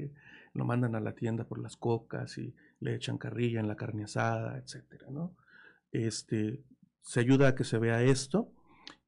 [0.55, 4.05] Lo mandan a la tienda por las cocas y le echan carrilla en la carne
[4.05, 5.36] asada, etcétera, ¿no?
[5.90, 6.62] Este,
[7.03, 8.51] se ayuda a que se vea esto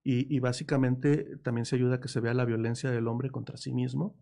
[0.02, 3.56] y, y, básicamente también se ayuda a que se vea la violencia del hombre contra
[3.56, 4.14] sí mismo.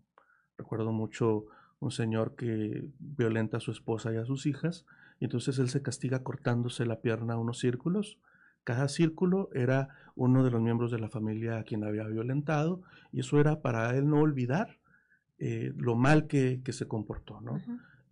[0.57, 1.47] Recuerdo mucho
[1.81, 4.87] un señor que violenta a su esposa y a sus hijas
[5.19, 8.19] y entonces él se castiga cortándose la pierna a unos círculos
[8.65, 13.21] cada círculo era uno de los miembros de la familia a quien había violentado y
[13.21, 14.79] eso era para él no olvidar
[15.39, 17.61] eh, lo mal que, se comportó, ¿no?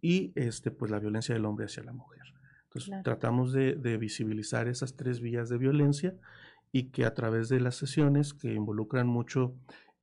[0.03, 2.22] y este, pues la violencia del hombre hacia la mujer.
[2.64, 6.14] Entonces tratamos de, de, visibilizar esas tres vías de violencia
[6.72, 9.55] y que a través de las sesiones que involucran mucho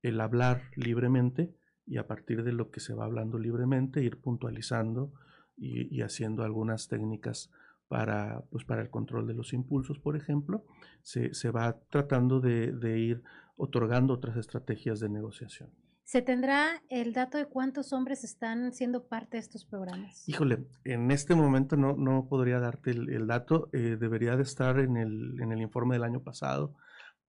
[0.02, 1.54] el hablar libremente
[1.86, 5.12] y a partir de lo que se va hablando libremente ir puntualizando
[5.56, 7.50] y, y haciendo algunas técnicas
[7.88, 10.64] para, pues, para el control de los impulsos, por ejemplo,
[11.02, 13.22] se, se va tratando de, de ir
[13.56, 15.70] otorgando otras estrategias de negociación.
[16.04, 20.26] ¿Se tendrá el dato de cuántos hombres están siendo parte de estos programas?
[20.26, 24.78] Híjole, en este momento no, no podría darte el, el dato, eh, debería de estar
[24.78, 26.74] en el, en el informe del año pasado,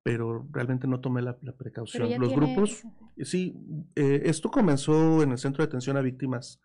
[0.02, 2.04] pero realmente no tomé la, la precaución.
[2.04, 2.36] Los tiene...
[2.36, 2.84] grupos,
[3.18, 3.54] sí,
[3.96, 6.62] eh, esto comenzó en el Centro de Atención a Víctimas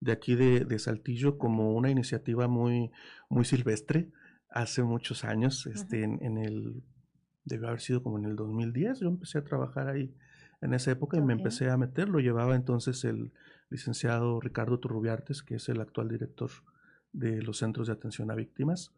[0.00, 2.90] de aquí de, de, Saltillo como una iniciativa muy,
[3.28, 4.10] muy silvestre
[4.50, 6.82] hace muchos años, este, en, en el,
[7.44, 10.14] debió haber sido como en el 2010, yo empecé a trabajar ahí
[10.60, 12.08] en esa época y me empecé a meter.
[12.08, 13.32] Lo llevaba entonces el
[13.70, 16.50] licenciado Ricardo Turrubiartes, que es el actual director
[17.12, 18.92] de los centros de atención a víctimas.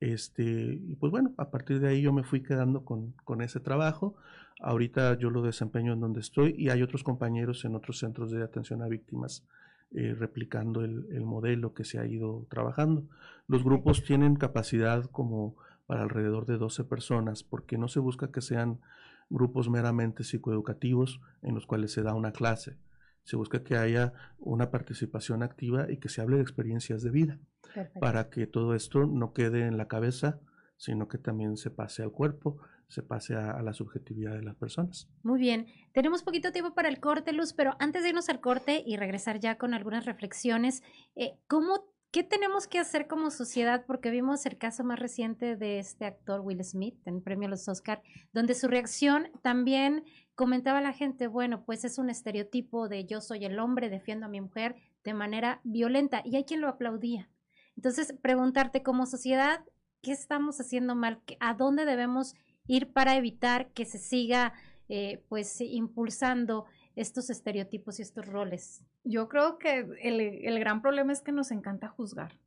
[0.00, 3.60] Este, y pues bueno, a partir de ahí yo me fui quedando con, con ese
[3.60, 4.16] trabajo.
[4.60, 8.42] Ahorita yo lo desempeño en donde estoy y hay otros compañeros en otros centros de
[8.42, 9.46] atención a víctimas
[9.94, 13.06] eh, replicando el, el, modelo que se ha ido trabajando.
[13.46, 18.40] Los grupos tienen capacidad como para alrededor de 12 personas porque no se busca que
[18.40, 18.80] sean
[19.28, 22.78] grupos meramente psicoeducativos en los cuales se da una clase.
[23.24, 27.38] Se busca que haya una participación activa y que se hable de experiencias de vida
[27.62, 28.00] Perfecto.
[28.00, 30.40] para que todo esto no quede en la cabeza,
[30.76, 32.58] sino que también se pase al cuerpo,
[32.92, 35.08] se pase a, la subjetividad de las personas.
[35.22, 38.82] Muy bien, tenemos poquito tiempo para el corte, Luz, pero antes de irnos al corte
[38.84, 40.82] y regresar ya con algunas reflexiones,
[41.16, 43.86] eh, ¿cómo ¿Qué tenemos que hacer como sociedad?
[43.86, 47.66] Porque vimos el caso más reciente de este actor Will Smith en premio a los
[47.68, 48.02] Oscar,
[48.34, 53.46] donde su reacción también comentaba la gente, bueno, pues es un estereotipo de yo soy
[53.46, 57.30] el hombre, defiendo a mi mujer de manera violenta y hay quien lo aplaudía.
[57.76, 59.64] Entonces, preguntarte como sociedad,
[60.02, 61.22] ¿qué estamos haciendo mal?
[61.40, 62.34] ¿A dónde debemos
[62.66, 64.52] ir para evitar que se siga
[64.88, 68.84] eh, pues impulsando estos estereotipos y estos roles?
[69.04, 72.38] Yo creo que el, el gran problema es que nos encanta juzgar.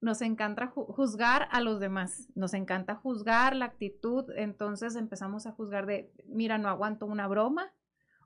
[0.00, 5.52] Nos encanta ju juzgar a los demás, nos encanta juzgar la actitud, entonces empezamos a
[5.52, 7.70] juzgar de, mira, no aguanto una broma,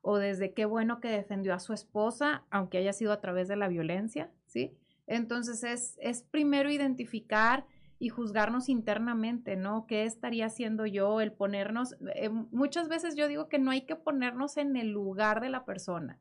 [0.00, 3.56] o desde qué bueno que defendió a su esposa, aunque haya sido a través de
[3.56, 4.78] la violencia, ¿sí?
[5.06, 7.66] Entonces es, es primero identificar
[8.04, 9.86] y juzgarnos internamente, ¿no?
[9.86, 11.22] ¿Qué estaría haciendo yo?
[11.22, 15.40] El ponernos, eh, muchas veces yo digo que no hay que ponernos en el lugar
[15.40, 16.20] de la persona,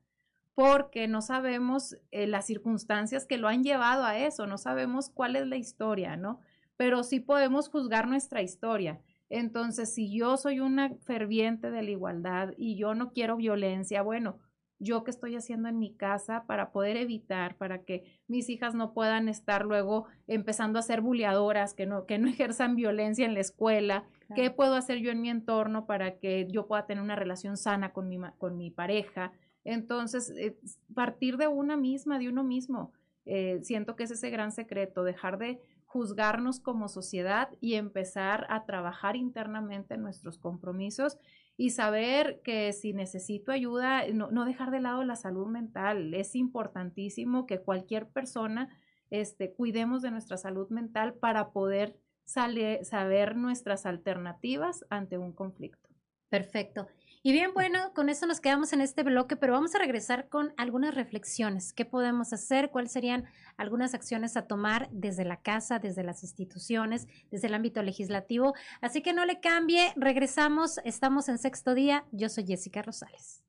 [0.56, 5.36] porque no sabemos eh, las circunstancias que lo han llevado a eso, no sabemos cuál
[5.36, 6.40] es la historia, ¿no?
[6.78, 9.02] Pero sí podemos juzgar nuestra historia.
[9.28, 14.40] Entonces, si yo soy una ferviente de la igualdad y yo no quiero violencia, bueno,
[14.84, 18.94] yo qué estoy haciendo en mi casa para poder evitar, para que mis hijas no
[18.94, 23.40] puedan estar luego empezando a ser buleadoras, que no, que no ejerzan violencia en la
[23.40, 24.36] escuela, claro.
[24.36, 27.94] qué puedo hacer yo en mi entorno para que yo pueda tener una relación sana
[27.94, 29.32] con mi, con mi pareja.
[29.64, 30.58] Entonces, eh,
[30.94, 32.92] partir de una misma, de uno mismo,
[33.26, 38.66] eh, siento que es ese gran secreto, dejar de juzgarnos como sociedad y empezar a
[38.66, 41.18] trabajar internamente en nuestros compromisos
[41.58, 46.14] y saber que si necesito ayuda, no, no, dejar de lado la salud mental.
[46.14, 48.70] Es importantísimo que cualquier persona
[49.12, 51.96] este, cuidemos de nuestra salud mental para poder
[52.26, 55.90] saber nuestras alternativas ante un conflicto.
[56.30, 56.88] Perfecto.
[57.22, 60.54] Y bien, bueno, con eso nos quedamos en este bloque, pero vamos a regresar con
[60.58, 61.72] algunas reflexiones.
[61.72, 62.72] ¿Qué podemos hacer?
[62.72, 63.26] ¿Cuáles serían
[63.58, 68.54] algunas acciones a tomar desde la casa, desde las instituciones, desde el ámbito legislativo?
[68.82, 72.06] Así que no le cambie, regresamos, estamos en sexto día.
[72.12, 73.44] Yo soy Jessica Rosales.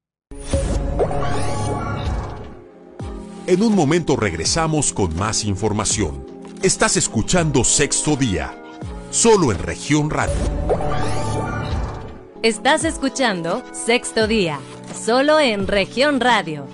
[3.46, 6.24] En un momento regresamos con más información.
[6.62, 8.54] Estás escuchando Sexto Día,
[9.10, 10.34] solo en región radio.
[12.42, 14.58] Estás escuchando Sexto Día,
[14.94, 16.66] solo en región radio.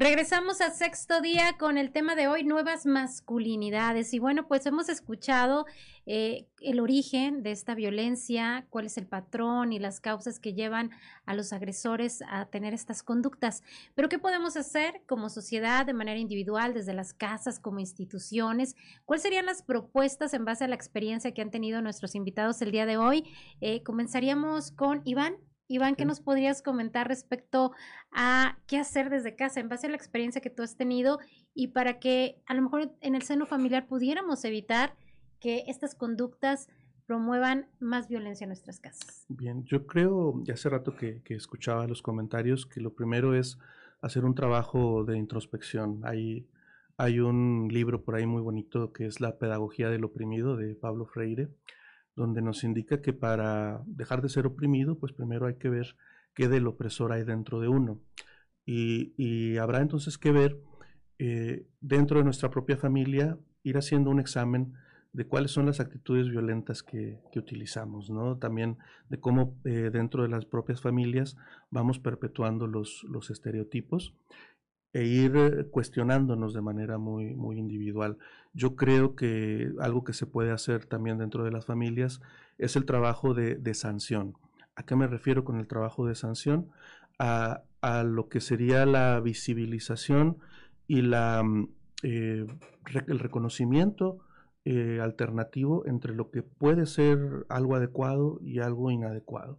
[0.00, 4.14] Regresamos a sexto día con el tema de hoy, nuevas masculinidades.
[4.14, 5.66] Y bueno, pues hemos escuchado
[6.06, 10.90] eh, el origen de esta violencia, cuál es el patrón y las causas que llevan
[11.26, 13.62] a los agresores a tener estas conductas.
[13.94, 18.76] Pero ¿qué podemos hacer como sociedad, de manera individual, desde las casas, como instituciones?
[19.04, 22.70] ¿Cuáles serían las propuestas en base a la experiencia que han tenido nuestros invitados el
[22.70, 23.24] día de hoy?
[23.60, 25.36] Eh, comenzaríamos con Iván.
[25.70, 27.70] Iván, ¿qué nos podrías comentar respecto
[28.10, 31.20] a qué hacer desde casa en base a la experiencia que tú has tenido
[31.54, 34.96] y para que a lo mejor en el seno familiar pudiéramos evitar
[35.38, 36.68] que estas conductas
[37.06, 39.26] promuevan más violencia en nuestras casas?
[39.28, 43.56] Bien, yo creo, ya hace rato que, que escuchaba los comentarios, que lo primero es
[44.00, 46.00] hacer un trabajo de introspección.
[46.04, 46.48] Hay,
[46.96, 51.06] Hay un libro por ahí muy bonito que es La Pedagogía del Oprimido de Pablo
[51.06, 51.48] Freire,
[52.20, 55.96] donde nos indica que para dejar de ser oprimido, pues primero hay que ver
[56.34, 57.98] qué del opresor hay dentro de uno.
[58.66, 60.60] Y, habrá entonces que ver
[61.18, 64.74] eh, dentro de nuestra propia familia, ir haciendo un examen
[65.12, 68.36] de cuáles son las actitudes violentas que, utilizamos, ¿no?
[68.36, 68.76] También
[69.08, 71.36] de cómo eh, dentro de las propias familias
[71.70, 74.14] vamos perpetuando los, los estereotipos
[74.92, 78.18] e ir eh, cuestionándonos de manera muy, muy individual.
[78.52, 82.20] Yo creo que algo que se puede hacer también dentro de las familias
[82.58, 84.34] es el trabajo de, sanción.
[84.74, 86.70] ¿A qué me refiero con el trabajo de sanción?
[87.18, 87.62] A,
[88.04, 90.38] lo que sería la visibilización
[90.86, 91.68] y la, mm,
[92.02, 92.46] eh,
[93.06, 94.18] el reconocimiento
[94.66, 99.58] eh, alternativo entre lo que puede ser algo adecuado y algo inadecuado.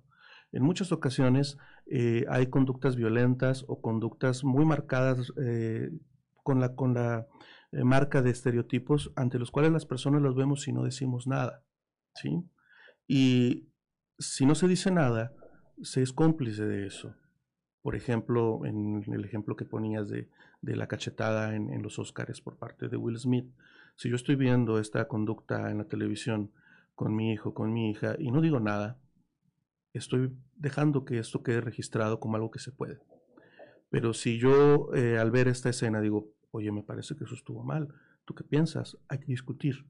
[0.52, 5.91] En muchas ocasiones eh, hay conductas violentas o conductas muy marcadas eh,
[6.43, 7.28] con la, con la
[7.72, 11.64] eh, marca de estereotipos ante los cuales las personas los vemos y no decimos nada.
[12.16, 12.43] ¿sí?
[13.08, 13.70] Y
[14.20, 15.34] si no se dice nada,
[15.82, 17.16] se es cómplice de eso.
[17.82, 20.30] Por ejemplo, en el ejemplo que ponías de,
[20.62, 23.49] la cachetada en, en, los Oscars por parte de Will Smith,
[23.95, 26.52] si yo estoy viendo esta conducta en la televisión
[26.93, 28.99] con mi hijo, con mi hija, y no digo nada,
[30.00, 33.00] estoy dejando que esto quede registrado como algo que se puede.
[33.89, 37.64] Pero si yo eh, al ver esta escena digo, oye, me parece que eso estuvo
[37.64, 37.89] mal,
[38.26, 38.98] ¿tú qué piensas?
[39.10, 39.86] Hay que discutir.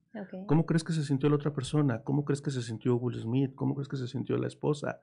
[0.47, 2.01] ¿Cómo crees que se sintió la otra persona?
[2.03, 3.53] ¿Cómo crees que se sintió Will Smith?
[3.55, 4.99] ¿Cómo crees que se sintió la esposa?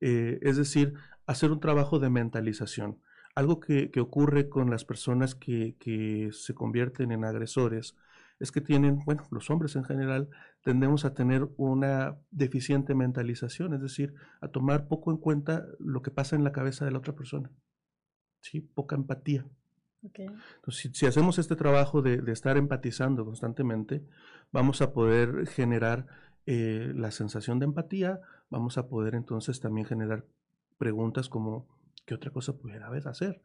[0.00, 0.94] Eh, es decir,
[1.26, 2.98] hacer un trabajo de mentalización.
[3.34, 7.96] Algo que, ocurre con las personas que, que se convierten en agresores
[8.38, 10.28] es que tienen, bueno, los hombres en general
[10.62, 16.10] tendemos a tener una deficiente mentalización, es decir, a tomar poco en cuenta lo que
[16.10, 17.50] pasa en la cabeza de la otra persona.
[18.40, 18.60] ¿Sí?
[18.60, 19.46] Poca empatía.
[20.02, 24.06] Entonces, si, hacemos este trabajo de, estar empatizando constantemente,
[24.52, 26.06] vamos a poder generar
[26.46, 30.24] eh, la sensación de empatía, vamos a poder entonces también generar
[30.78, 31.68] preguntas como,
[32.06, 33.42] ¿qué otra cosa pudiera haber hacer?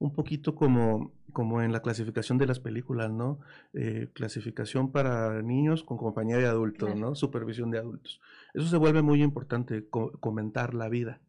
[0.00, 3.38] Un poquito como, como en la clasificación de las películas, ¿no?
[3.74, 7.14] Eh, clasificación para niños con compañía de adultos, ¿no?
[7.14, 8.20] Supervisión de adultos.
[8.54, 11.20] Eso se vuelve muy importante, comentar la vida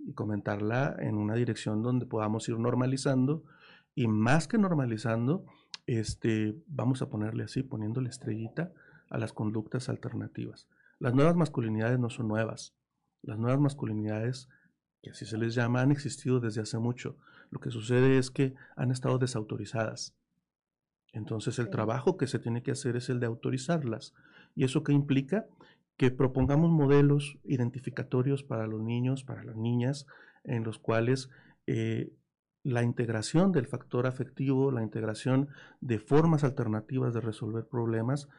[0.00, 3.44] y comentarla en una dirección donde podamos ir normalizando
[3.94, 5.46] y más que normalizando,
[5.86, 8.72] este, vamos a ponerle así, poniéndole estrellita
[9.10, 10.68] a las conductas alternativas.
[10.98, 12.74] Las nuevas masculinidades no son nuevas.
[13.22, 14.48] Las nuevas masculinidades,
[15.02, 17.16] que así se les llama, han existido desde hace mucho
[17.52, 20.16] lo que sucede es que han estado desautorizadas.
[21.12, 24.14] Entonces el trabajo que se tiene que hacer es el de autorizarlas.
[24.54, 25.46] ¿Y eso qué implica?
[25.98, 30.06] Que propongamos modelos identificatorios para los niños, para las niñas,
[30.44, 31.28] en los cuales
[31.66, 32.14] eh,
[32.62, 35.48] la integración del factor afectivo, la integración
[35.82, 38.30] de formas alternativas de resolver problemas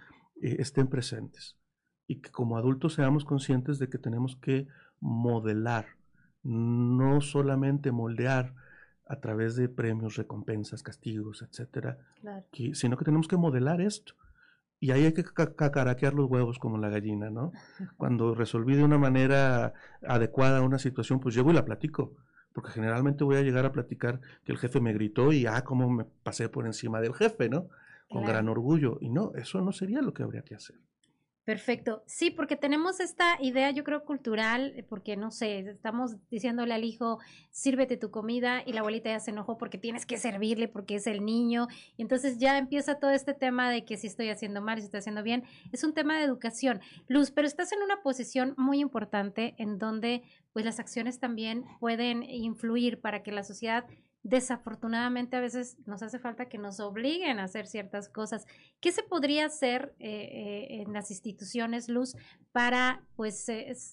[0.41, 1.59] eh, estén presentes.
[2.07, 4.65] Y que como adultos seamos conscientes de que tenemos que
[4.99, 5.85] modelar,
[6.41, 8.55] no solamente moldear,
[9.05, 11.97] a través de premios, recompensas, castigos, etcétera,
[12.73, 14.13] sino que tenemos que modelar esto.
[14.79, 17.53] Y ahí hay que cacaraquear los huevos como la gallina, ¿no?
[17.97, 19.73] Cuando resolví de una manera
[20.05, 22.13] adecuada una situación, pues llego y la platico.
[22.53, 25.89] Porque generalmente voy a llegar a platicar que el jefe me gritó y, ah, cómo
[25.89, 27.69] me pasé por encima del jefe, ¿no?
[28.09, 28.97] Con gran orgullo.
[29.01, 30.75] Y no, eso no sería lo que habría que hacer.
[31.45, 32.03] Perfecto.
[32.07, 36.85] Sí, porque tenemos esta idea, yo creo, cultural, eh, porque no sé, estamos diciéndole al
[36.85, 37.19] hijo,
[37.51, 41.05] sírvete tu comida y la abuelita ya se enojó porque tienes que servirle porque es
[41.05, 41.67] el niño.
[41.97, 44.99] Y entonces ya empieza todo este tema de que si estoy haciendo mal, si estoy
[44.99, 45.43] haciendo bien.
[45.73, 46.79] Es un tema de educación.
[47.09, 50.23] Luz, pero estás en una posición muy importante en donde
[50.53, 53.85] pues las acciones también pueden influir para que la sociedad
[54.23, 58.45] desafortunadamente a veces nos hace falta que nos obliguen a hacer ciertas cosas.
[58.79, 62.15] ¿Qué se podría hacer eh, eh, en las instituciones, Luz,
[62.51, 63.45] para pues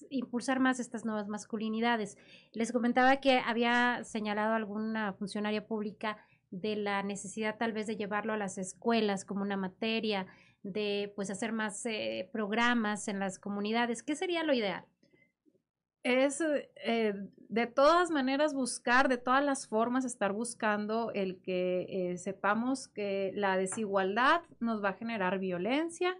[0.09, 2.17] impulsar más estas nuevas masculinidades?
[2.53, 6.17] Les comentaba que había señalado alguna funcionaria pública
[6.49, 10.27] de la necesidad tal vez de llevarlo a las escuelas como una materia,
[10.63, 14.03] de pues hacer más eh, programas en las comunidades.
[14.03, 14.85] ¿Qué sería lo ideal?
[16.03, 16.41] Es
[16.83, 17.13] eh,
[17.49, 23.31] de todas maneras buscar, de todas las formas, estar buscando el que eh, sepamos que
[23.35, 26.17] la desigualdad nos va a generar violencia,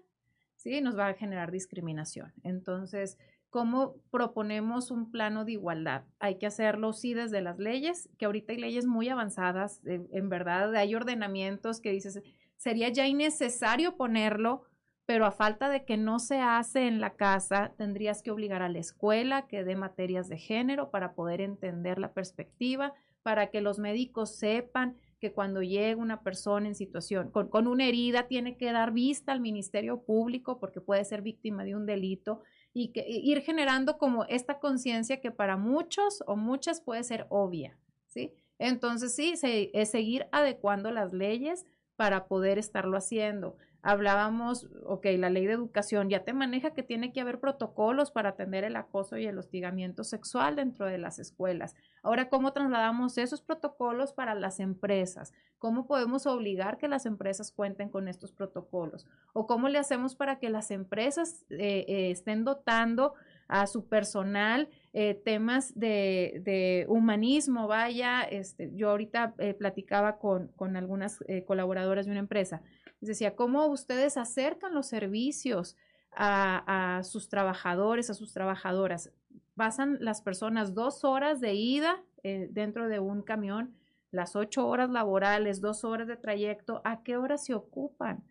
[0.55, 0.81] ¿sí?
[0.81, 2.33] Nos va a generar discriminación.
[2.43, 3.17] Entonces,
[3.49, 6.03] ¿cómo proponemos un plano de igualdad?
[6.19, 10.75] Hay que hacerlo, sí, desde las leyes, que ahorita hay leyes muy avanzadas, en verdad,
[10.75, 12.21] hay ordenamientos que dices,
[12.57, 14.63] sería ya innecesario ponerlo
[15.11, 18.69] pero a falta de que no se hace en la casa, tendrías que obligar a
[18.69, 23.77] la escuela que dé materias de género para poder entender la perspectiva, para que los
[23.77, 28.71] médicos sepan que cuando llega una persona en situación con, con, una herida tiene que
[28.71, 32.39] dar vista al Ministerio Público porque puede ser víctima de un delito
[32.73, 37.77] y que ir generando como esta conciencia que para muchos o muchas puede ser obvia,
[38.07, 38.31] ¿sí?
[38.59, 41.65] Entonces sí, es seguir adecuando las leyes
[41.97, 47.11] para poder estarlo haciendo hablábamos, ok, la ley de educación ya te maneja que tiene
[47.11, 51.75] que haber protocolos para atender el acoso y el hostigamiento sexual dentro de las escuelas.
[52.03, 55.33] Ahora, ¿cómo trasladamos esos protocolos para las empresas?
[55.57, 59.07] ¿Cómo podemos obligar que las empresas cuenten con estos protocolos?
[59.33, 63.13] ¿O cómo le hacemos para que las empresas eh, eh, estén dotando
[63.47, 67.67] a su personal eh, temas de, humanismo?
[67.67, 72.61] Vaya, este, yo ahorita platicaba con, con algunas colaboradoras de una empresa
[73.01, 75.75] Decía, ¿cómo ustedes acercan los servicios
[76.11, 79.11] a, sus trabajadores, a sus trabajadoras?
[79.55, 83.75] Pasan las personas dos horas de ida eh, dentro de un camión,
[84.11, 88.23] las ocho horas laborales, dos horas de trayecto, ¿a qué hora se ocupan?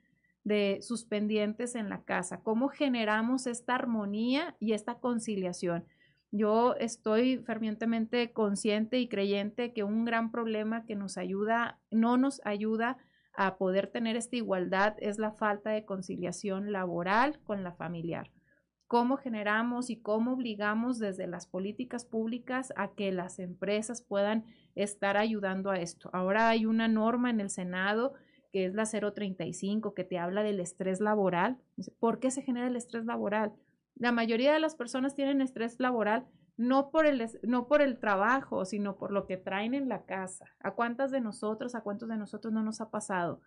[0.44, 5.84] de sus pendientes en la casa, cómo generamos esta armonía y esta conciliación.
[6.32, 12.40] Yo estoy fervientemente consciente y creyente que un gran problema que nos ayuda, no nos
[12.44, 12.98] ayuda
[13.34, 18.30] a poder tener esta igualdad es la falta de conciliación laboral con la familiar.
[18.86, 25.16] ¿Cómo generamos y cómo obligamos desde las políticas públicas a que las empresas puedan estar
[25.16, 26.10] ayudando a esto?
[26.12, 28.14] Ahora hay una norma en el Senado
[28.52, 31.58] que es la 035 que te habla del estrés laboral.
[32.00, 33.52] ¿Por qué se genera el estrés laboral?
[33.94, 36.26] La mayoría de las personas tienen estrés laboral
[36.60, 40.44] no por, el, no por el trabajo, sino por lo que traen en la casa.
[40.60, 43.40] ¿A cuántas de nosotros, a cuántos de nosotros no nos ha pasado?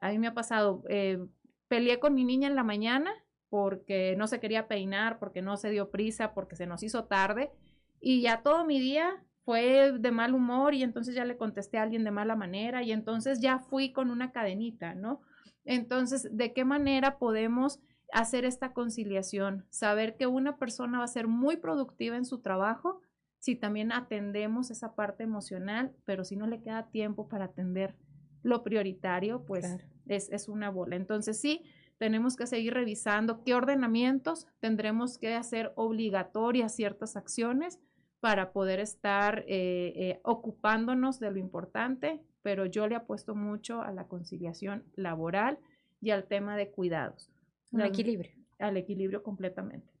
[0.00, 1.24] A mí me ha pasado, eh,
[1.68, 3.12] peleé con mi niña en la mañana
[3.50, 7.52] porque no se quería peinar, porque no se dio prisa, porque se nos hizo tarde
[8.00, 11.84] y ya todo mi día fue de mal humor y entonces ya le contesté a
[11.84, 15.20] alguien de mala manera y entonces ya fui con una cadenita, ¿no?
[15.64, 17.78] Entonces, ¿de qué manera podemos
[18.12, 23.00] hacer esta conciliación, saber que una persona va a ser muy productiva en su trabajo
[23.38, 27.94] si también atendemos esa parte emocional, pero si no le queda tiempo para atender
[28.42, 29.76] lo prioritario, pues
[30.06, 30.96] es, es una bola.
[30.96, 31.62] Entonces sí,
[31.98, 37.78] tenemos que seguir revisando qué ordenamientos tendremos que hacer obligatorias ciertas acciones
[38.20, 43.92] para poder estar eh, eh, ocupándonos de lo importante, pero yo le apuesto mucho a
[43.92, 45.58] la conciliación laboral
[46.00, 47.30] y al tema de cuidados.
[47.70, 48.32] Un equilibrio.
[48.58, 49.96] Al equilibrio completamente.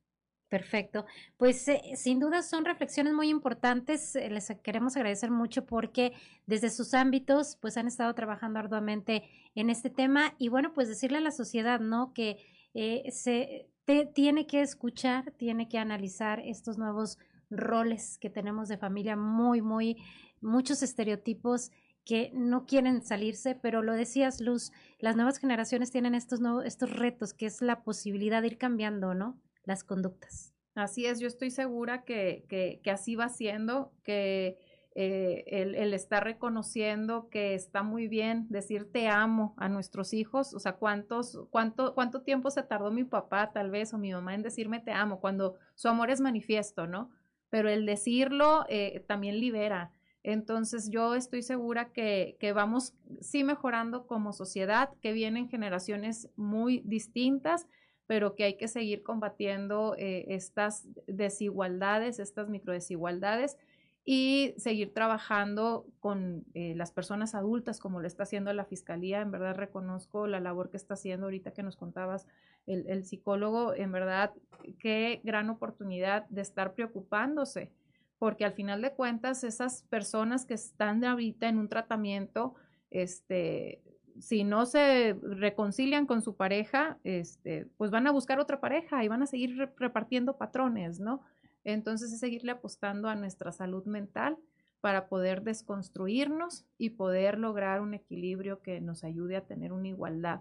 [0.48, 1.06] Perfecto.
[1.36, 4.14] Pues eh, sin duda son reflexiones muy importantes.
[4.14, 6.12] Eh, les queremos agradecer mucho porque
[6.46, 9.24] desde sus ámbitos pues han estado trabajando arduamente
[9.56, 12.12] en este tema y bueno, pues decirle a la sociedad, ¿no?
[12.12, 12.38] Que
[12.74, 13.68] eh, se
[14.14, 17.18] tiene que escuchar, tiene que analizar estos nuevos
[17.50, 19.96] roles que tenemos de familia, muy, muy,
[20.40, 21.70] muchos estereotipos
[22.06, 26.96] que no quieren salirse, pero lo decías, Luz, las nuevas generaciones tienen estos, nuevos, estos
[26.96, 29.38] retos, que es la posibilidad de ir cambiando, ¿no?
[29.64, 30.54] Las conductas.
[30.76, 34.56] Así es, yo estoy segura que, que, así va siendo, que
[34.94, 40.54] eh, el, el, estar reconociendo que está muy bien decir te amo a nuestros hijos,
[40.54, 44.34] o sea, cuántos, cuánto, cuánto tiempo se tardó mi papá tal vez o mi mamá
[44.34, 47.10] en decirme te amo, cuando su amor es manifiesto, ¿no?
[47.50, 49.90] Pero el decirlo eh, también libera.
[50.26, 57.68] Entonces yo estoy segura que, vamos sí mejorando como sociedad, que vienen generaciones muy distintas,
[58.08, 63.56] pero que hay que seguir combatiendo eh, estas desigualdades, estas microdesigualdades
[64.04, 69.20] y seguir trabajando con eh, las personas adultas como lo está haciendo la Fiscalía.
[69.20, 72.26] En verdad reconozco la labor que está haciendo ahorita que nos contabas
[72.66, 73.74] el, el psicólogo.
[73.74, 74.32] En verdad,
[74.80, 77.70] qué gran oportunidad de estar preocupándose
[78.18, 82.54] porque al final de cuentas esas personas que están ahorita en un tratamiento,
[82.90, 83.82] este,
[84.20, 89.08] si no se reconcilian con su pareja, este, pues van a buscar otra pareja y
[89.08, 91.22] van a seguir repartiendo patrones, ¿no?
[91.64, 94.38] Entonces es seguirle apostando a nuestra salud mental
[94.80, 100.40] para poder desconstruirnos y poder lograr un equilibrio que nos ayude a tener una igualdad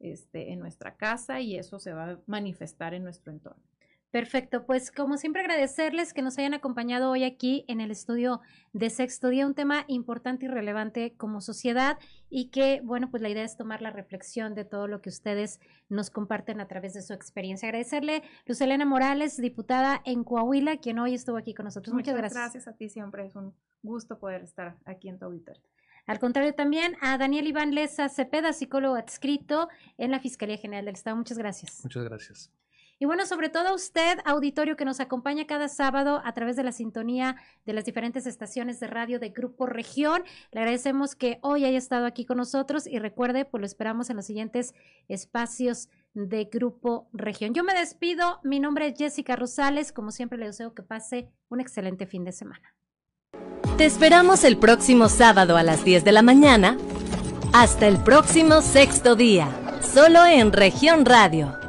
[0.00, 3.62] este, en nuestra casa y eso se va a manifestar en nuestro entorno.
[4.12, 8.42] Perfecto, pues como siempre agradecerles que nos hayan acompañado hoy aquí en el estudio
[8.74, 11.98] de Sexto Día, un tema importante y relevante como sociedad
[12.28, 15.60] y que, bueno, pues la idea es tomar la reflexión de todo lo que ustedes
[15.88, 17.68] nos comparten a través de su experiencia.
[17.68, 21.94] Agradecerle Luz Elena Morales, diputada en Coahuila, quien hoy estuvo aquí con nosotros.
[21.94, 22.38] Muchas, gracias.
[22.38, 25.62] Gracias a ti, siempre es un gusto poder estar aquí en tu auditorio.
[26.06, 30.96] Al contrario, también a Daniel Iván Leza Cepeda, psicólogo adscrito en la Fiscalía General del
[30.96, 31.16] Estado.
[31.16, 31.80] Muchas gracias.
[31.82, 32.52] Muchas gracias.
[33.02, 36.62] Y bueno, sobre todo a usted, auditorio que nos acompaña cada sábado a través de
[36.62, 37.34] la sintonía
[37.66, 40.22] de las diferentes estaciones de radio de Grupo Región.
[40.52, 44.18] Le agradecemos que hoy haya estado aquí con nosotros y recuerde, pues lo esperamos en
[44.18, 44.72] los siguientes
[45.08, 47.54] espacios de Grupo Región.
[47.54, 51.60] Yo me despido, mi nombre es Jessica Rosales, como siempre le deseo que pase un
[51.60, 52.72] excelente fin de semana.
[53.78, 56.78] Te esperamos el próximo sábado a las 10 de la mañana.
[57.52, 59.48] Hasta el próximo sexto día,
[59.82, 61.61] solo en región radio